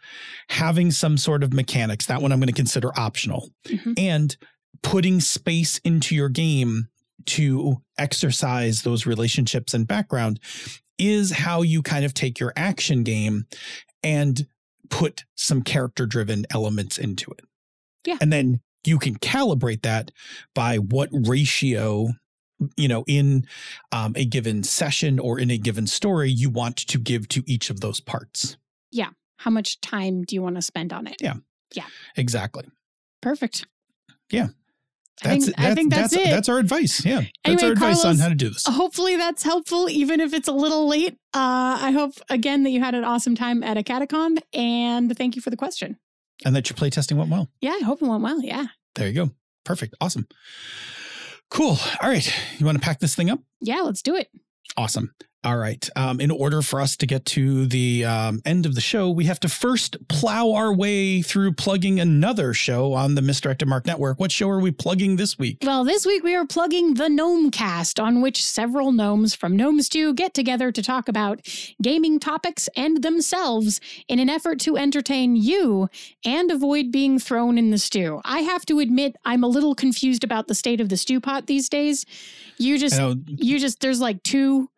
[0.49, 3.93] having some sort of mechanics, that one I'm going to consider optional, Mhm.
[3.97, 4.37] and
[4.83, 6.89] putting space into your game
[7.25, 10.39] to exercise those relationships and background
[10.99, 13.45] is how you kind of take your action game
[14.03, 14.47] and
[14.89, 17.45] put some character driven elements into it.
[18.05, 18.17] Yeah.
[18.21, 20.11] And then you can calibrate that
[20.53, 22.09] by what ratio,
[22.75, 23.47] you know, in
[23.91, 27.69] um, a given session or in a given story you want to give to each
[27.69, 28.57] of those parts.
[28.91, 29.09] Yeah
[29.43, 31.33] how much time do you want to spend on it yeah
[31.73, 31.85] Yeah.
[32.15, 32.63] Exactly.
[33.21, 33.65] perfect
[34.31, 34.47] Yeah.
[35.23, 36.23] I That's think, that's, I think that's, it.
[36.31, 37.05] That's our advice.
[37.05, 37.17] Yeah.
[37.21, 38.65] That's Anyway, our advice on how to do this.
[38.67, 42.79] hopefully that's helpful even if it's a little late uh i hope again that you
[42.81, 45.97] had an awesome time at Acadecon and thank you for the question
[46.45, 47.47] And that your playtesting went well.
[47.61, 49.29] yeah i hope it went well yeah There you go.
[49.65, 49.93] Perfect.
[50.01, 50.27] Awesome.
[51.49, 51.77] Cool.
[52.01, 52.27] All right.
[52.57, 53.39] You want to pack this thing up?
[53.61, 54.29] yeah let's do it
[54.75, 55.13] Awesome.
[55.43, 55.87] All right.
[55.95, 59.25] Um, in order for us to get to the um, end of the show, we
[59.25, 64.19] have to first plow our way through plugging another show on the Misdirected Mark Network.
[64.19, 65.57] What show are we plugging this week?
[65.63, 70.13] well this week we are plugging the Gnomecast on which several gnomes from Gnome Stew
[70.13, 71.41] get together to talk about
[71.81, 75.89] gaming topics and themselves in an effort to entertain you
[76.25, 80.23] and avoid being thrown in the stew i have to admit i'm a little confused
[80.23, 82.05] about the state of the stew pot these days
[82.57, 84.69] you just you just there's like two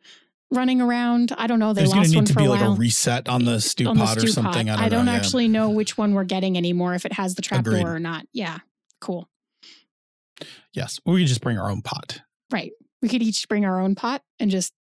[0.52, 1.34] running around.
[1.38, 1.74] I don't know.
[1.74, 2.76] They there's going lost to one to for be a like a while.
[2.76, 4.68] reset on the stew on the pot or something.
[4.68, 4.80] pot.
[4.80, 5.12] I don't, know.
[5.12, 5.18] yeah.
[5.18, 6.94] actually know which one we're getting anymore.
[6.96, 7.64] If it has the Agreed.
[7.80, 8.26] trapdoor or not.
[8.34, 8.60] Yeah,
[9.02, 9.28] cool.
[10.74, 11.00] Yes.
[11.06, 12.20] We could just bring our own pot.
[12.52, 12.72] Right.
[13.02, 14.74] We could each bring our own pot and just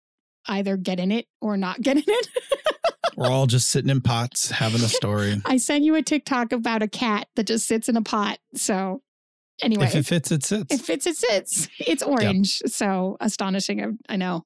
[0.46, 2.28] either get in it or not get in it.
[3.16, 5.40] We're all just sitting in pots having a story.
[5.44, 8.38] I sent you a TikTok about a cat that just sits in a pot.
[8.56, 9.02] So
[9.62, 10.74] Anyway, If it fits, it sits.
[10.74, 11.68] it fits, it sits.
[11.78, 12.60] It's orange.
[12.66, 13.80] So astonishing.
[13.82, 14.44] I- I know.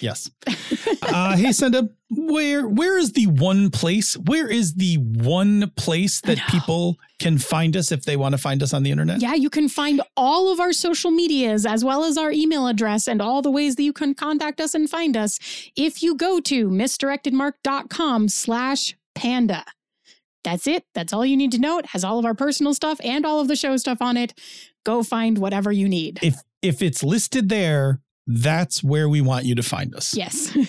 [0.00, 0.30] yes.
[1.02, 4.14] Uh, hey, Senda, where where is the one place?
[4.16, 8.62] Where is the one place that people can find us if they want to find
[8.62, 9.20] us on the internet?
[9.20, 13.06] Yeah, you can find all of our social medias as well as our email address
[13.06, 15.38] and all the ways that you can contact us and find us
[15.76, 19.64] if you go to misdirectedmark.com slash panda.
[20.44, 20.84] That's it.
[20.94, 21.78] That's all you need to know.
[21.78, 24.38] It has all of our personal stuff and all of the show stuff on it.
[24.84, 26.20] Go find whatever you need.
[26.22, 30.14] If if it's listed there, that's where we want you to find us.
[30.16, 30.56] yes.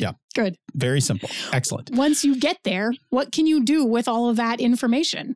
[0.00, 0.12] Yeah.
[0.34, 0.56] Good.
[0.74, 1.28] Very simple.
[1.52, 1.90] Excellent.
[1.92, 5.34] Once you get there, what can you do with all of that information?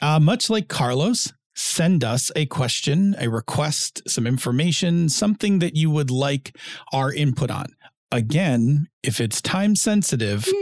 [0.00, 5.90] Uh, much like Carlos, send us a question, a request, some information, something that you
[5.90, 6.56] would like
[6.92, 7.66] our input on.
[8.14, 10.44] Again, if it's time sensitive,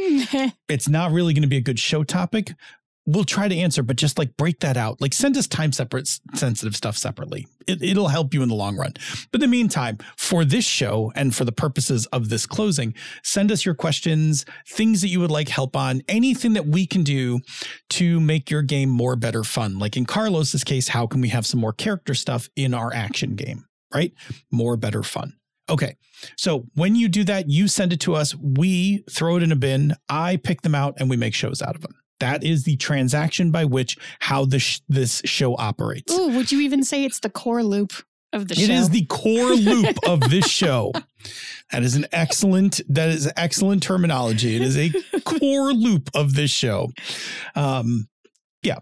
[0.71, 2.55] it's not really going to be a good show topic.
[3.05, 5.03] We'll try to answer, but just like break that out.
[5.03, 7.47] Like send us time separate sensitive stuff separately.
[7.67, 8.95] It, it'll help you in the long run.
[9.31, 13.53] But in the meantime, for this show and for the purposes of this closing, send
[13.53, 17.41] us your questions, things that you would like help on, anything that we can do
[17.91, 19.79] to make your game more better fun.
[19.79, 23.35] Like in Carlos's case, how can we have some more character stuff in our action
[23.35, 24.15] game, right?
[24.51, 25.35] More better fun.
[25.71, 25.97] Okay.
[26.37, 28.35] So when you do that, you send it to us.
[28.37, 29.95] We throw it in a bin.
[30.09, 31.95] I pick them out and we make shows out of them.
[32.21, 36.13] That is the transaction by which how this this show operates.
[36.13, 37.93] Ooh, would you even say it's the core loop
[38.33, 38.65] of the It show?
[38.65, 40.93] It is the core loop of this show.
[41.73, 44.55] That is an excellent that is excellent terminology.
[44.55, 44.91] It is a
[45.25, 46.93] core loop of this show.
[47.57, 48.07] Um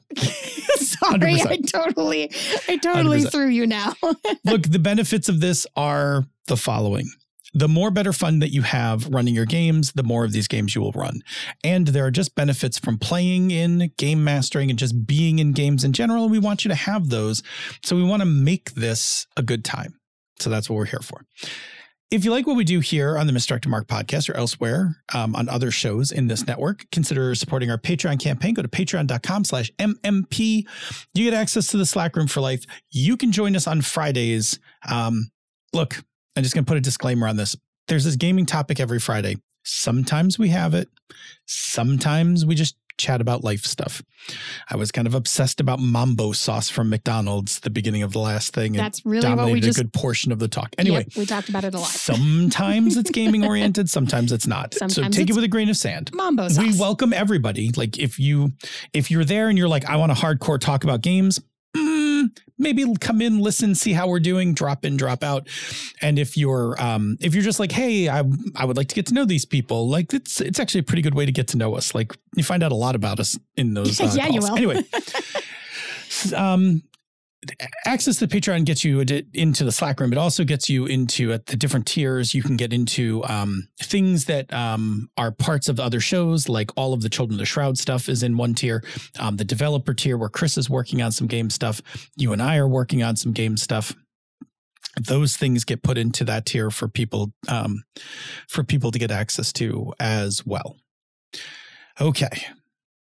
[0.16, 1.72] Sorry, I 100%.
[1.72, 2.30] totally,
[2.68, 3.32] I totally 100%.
[3.32, 3.94] threw you now.
[4.44, 7.10] look, the benefits of this are the following.
[7.52, 10.74] The more better fun that you have running your games, the more of these games
[10.74, 11.22] you will run.
[11.64, 15.82] And there are just benefits from playing in game mastering and just being in games
[15.82, 16.24] in general.
[16.24, 17.42] And we want you to have those.
[17.84, 19.94] So we want to make this a good time.
[20.38, 21.24] So that's what we're here for.
[22.10, 25.36] If you like what we do here on the Misdirected Mark podcast or elsewhere um,
[25.36, 28.54] on other shows in this network, consider supporting our Patreon campaign.
[28.54, 30.66] Go to patreon.com slash MMP.
[31.14, 32.64] You get access to the Slack room for life.
[32.90, 34.58] You can join us on Fridays.
[34.90, 35.30] Um,
[35.72, 36.02] look,
[36.34, 37.54] I'm just going to put a disclaimer on this.
[37.86, 39.36] There's this gaming topic every Friday.
[39.62, 40.88] Sometimes we have it.
[41.46, 44.02] Sometimes we just chat about life stuff.
[44.70, 48.52] I was kind of obsessed about mambo sauce from McDonald's the beginning of the last
[48.52, 48.76] thing.
[48.76, 49.78] and That's really what we just.
[49.78, 50.74] a good portion of the talk.
[50.78, 51.88] Anyway, Yep, we talked about it a lot.
[51.88, 54.74] sometimes it's gaming oriented, sometimes it's not.
[54.74, 56.10] so Sometimes take it with a grain of sand.
[56.14, 56.62] Mambo sauce.
[56.64, 57.72] We welcome everybody.
[57.72, 58.52] Like if you
[58.92, 61.40] if you're there and you're like, I want a hardcore talk about games,
[62.60, 65.48] maybe come in, listen, see how we're doing, drop in, drop out.
[66.00, 68.22] And if you're um if you're just like, hey, I
[68.54, 71.02] I would like to get to know these people, like it's it's actually a pretty
[71.02, 71.94] good way to get to know us.
[71.94, 73.98] Like you find out a lot about us in those.
[74.00, 74.50] Uh, Yeah, you calls.
[74.50, 74.56] will.
[74.58, 74.84] Anyway,
[76.36, 76.82] um.
[77.86, 80.12] Access to the Patreon gets you into the Slack room.
[80.12, 82.34] It also gets you into at the different tiers.
[82.34, 86.70] You can get into um, things that um, are parts of the other shows, like
[86.76, 88.84] all of the Children of the Shroud stuff is in one tier.
[89.18, 91.80] Um, the developer tier, where Chris is working on some game stuff.
[92.16, 93.94] You and I are working on some game stuff.
[95.00, 97.84] Those things get put into that tier for people um,
[98.48, 100.76] for people to get access to as well.
[101.98, 102.44] Okay.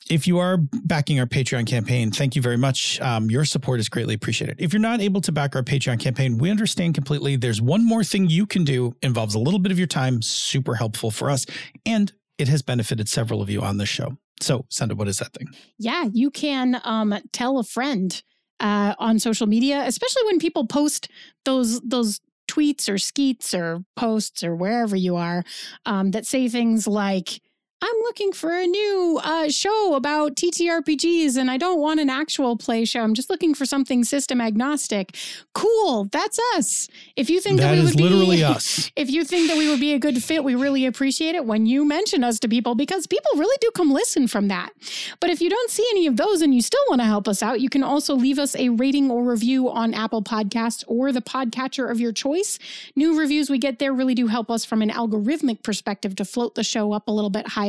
[0.10, 3.00] If you are backing our Patreon campaign, thank you very much.
[3.02, 4.58] Um, your support is greatly appreciated.
[4.60, 7.36] If you're not able to back our Patreon campaign, we understand completely.
[7.36, 10.76] There's one more thing you can do, involves a little bit of your time, super
[10.76, 11.46] helpful for us,
[11.86, 14.18] and it has benefited several of you on this show.
[14.40, 15.48] So, Senda, what is that thing?
[15.78, 18.22] Yeah, you can um, tell a friend
[18.60, 21.10] uh, on social media, especially when people post
[21.46, 25.44] those those tweets or skeets or posts or wherever you are
[25.86, 27.42] um, that say things like.
[27.80, 32.58] I'm looking for a new uh, show about TTRPGs and I don't want an actual
[32.58, 33.02] play show.
[33.02, 35.16] I'm just looking for something system agnostic.
[35.54, 36.88] Cool, that's us.
[37.16, 38.92] If you think that, That we would literally be, us.
[38.96, 41.68] if you think that we would be a good fit, we really appreciate it when
[41.68, 44.72] you mention us to people because people really do come listen from that.
[45.20, 47.44] But if you don't see any of those and you still want to help us
[47.44, 51.22] out, you can also leave us a rating or review on Apple Podcasts or the
[51.22, 52.58] podcatcher of your choice.
[52.96, 56.56] New reviews we get there really do help us from an algorithmic perspective to float
[56.56, 57.67] the show up a little bit higher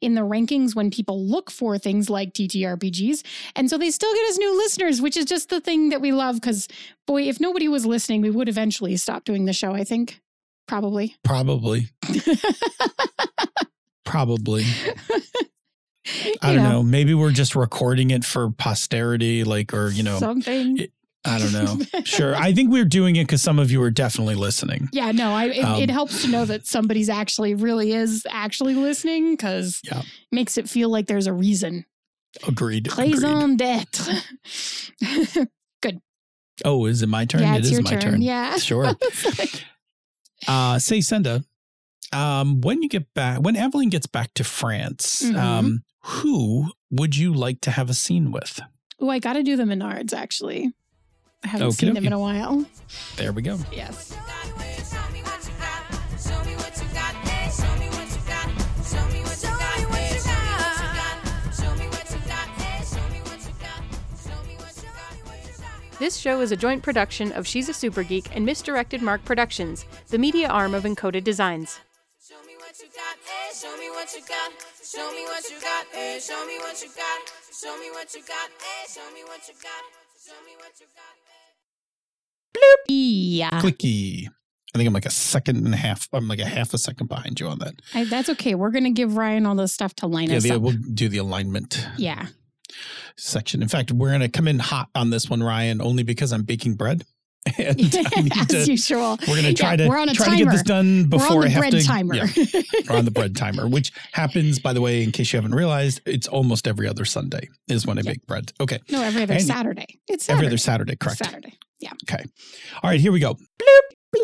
[0.00, 3.22] in the rankings when people look for things like TTRPGs.
[3.56, 6.12] And so they still get us new listeners, which is just the thing that we
[6.12, 6.68] love because,
[7.06, 10.20] boy, if nobody was listening, we would eventually stop doing the show, I think.
[10.68, 11.16] Probably.
[11.24, 11.88] Probably.
[14.04, 14.64] Probably.
[16.42, 16.82] I don't know.
[16.82, 20.78] Maybe we're just recording it for posterity, like, or, you know, Something.
[20.78, 20.92] it-
[21.24, 21.78] I don't know.
[22.04, 22.34] sure.
[22.34, 24.88] I think we're doing it because some of you are definitely listening.
[24.92, 28.74] Yeah, no, I, it, Um, it helps to know that somebody's actually really is actually
[28.74, 30.02] listening because Yeah.
[30.32, 31.84] makes it feel like there's a reason.
[32.48, 32.88] Agreed.
[32.98, 34.14] Raison d'etre.
[35.82, 36.00] Good.
[36.64, 37.42] Oh, is it my turn?
[37.42, 38.00] yeah, it your my turn.
[38.00, 38.22] turn.
[38.22, 38.56] Yeah.
[38.58, 38.92] Sure.
[40.48, 41.44] Uh, say, Senda,
[42.12, 45.36] um, when you get back, when Aveline gets back to France, Mhm.
[45.36, 48.60] um, who would you like to have a scene with?
[48.98, 50.72] Oh, I got to do the Menards actually.
[51.44, 52.06] I haven't Okey seen them dokey.
[52.06, 52.64] in a while.
[53.16, 53.58] There we go.
[53.72, 54.16] Yes.
[65.98, 69.84] This show is a joint production of She's a Super Geek and Misdirected Mark Productions,
[70.08, 71.78] the media arm of Encoded Designs.
[72.18, 73.54] Show me what you got, eh?
[73.54, 74.50] Show me what you got.
[74.82, 76.18] Show me what you got, eh?
[76.18, 77.20] Show me what you got.
[77.54, 78.88] Show me what you got, eh?
[78.90, 79.84] Show me what you got.
[80.18, 81.21] Show me what you got,
[82.56, 82.60] eh?
[82.88, 83.50] Yeah.
[83.60, 84.28] Clicky.
[84.74, 86.08] I think I'm like a second and a half.
[86.12, 87.74] I'm like a half a second behind you on that.
[87.92, 88.54] I, that's okay.
[88.54, 90.62] We're going to give Ryan all the stuff to line Yeah, us the, up.
[90.62, 92.28] we'll do the alignment yeah.
[93.16, 93.60] section.
[93.62, 96.44] In fact, we're going to come in hot on this one, Ryan, only because I'm
[96.44, 97.04] baking bread.
[97.58, 97.94] And
[98.36, 99.18] As to, usual.
[99.26, 100.82] we're going to try Yeah, to we're on a try to get this timer.
[100.82, 101.82] done We're on the I bread to.
[101.84, 102.14] timer.
[102.14, 102.26] Yeah,
[102.88, 106.00] we're on the bread timer, which happens, by the way, in case you haven't realized,
[106.06, 108.12] it's almost every other Sunday is when I Yeah.
[108.12, 108.52] bake bread.
[108.60, 108.78] Okay.
[108.90, 110.00] no, every other And- Saturday.
[110.08, 110.38] It's Saturday.
[110.38, 111.18] Every other Saturday, correct.
[111.24, 111.58] Saturday.
[111.80, 111.90] Yeah.
[112.08, 112.24] Okay.
[112.82, 113.34] All right, here we go.
[113.34, 114.18] Bloop.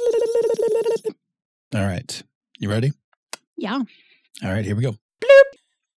[1.75, 2.23] All right.
[2.59, 2.93] You ready?
[3.57, 3.83] Yeah.
[4.45, 4.95] All right, here we go.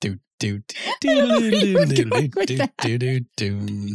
[0.00, 0.58] Do do
[1.00, 2.72] do I don't know where you were do going with do that.
[2.78, 3.88] do do do.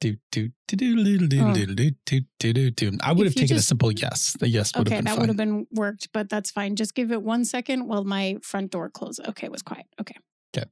[0.00, 1.52] Do, do, do, do, do, do, Oh.
[1.54, 2.98] do, do, do, do, do, do.
[3.02, 4.36] I would have taken a simple yes.
[4.38, 5.20] The yes would Okay, have been that fine.
[5.20, 6.76] would have been worked, but that's fine.
[6.76, 9.26] Just give it one second while my front door closes.
[9.26, 9.86] Okay, it was quiet.
[10.00, 10.14] Okay.
[10.56, 10.68] Okay.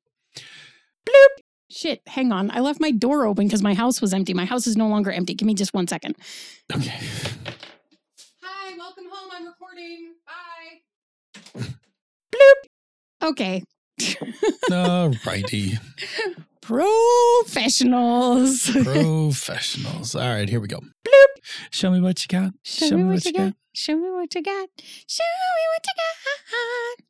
[1.09, 1.43] Bloop.
[1.69, 2.51] Shit, hang on.
[2.53, 4.33] I left my door open because my house was empty.
[4.33, 5.35] My house is no longer empty.
[5.35, 6.15] Give me just one second.
[6.73, 6.95] Okay.
[8.43, 9.31] Hi, welcome home.
[9.33, 10.15] I'm recording.
[10.25, 11.61] Bye.
[12.33, 13.29] Bloop.
[13.31, 13.65] Okay.
[14.71, 15.79] All righty.
[16.61, 18.71] Professionals.
[18.71, 20.15] Professionals.
[20.15, 20.81] All right, here we go.
[20.81, 21.43] Bloop.
[21.71, 22.53] Show me what you got.
[22.65, 23.55] Show, me what you got.
[23.73, 24.69] Show me what you got.
[25.07, 27.05] Show me what you got.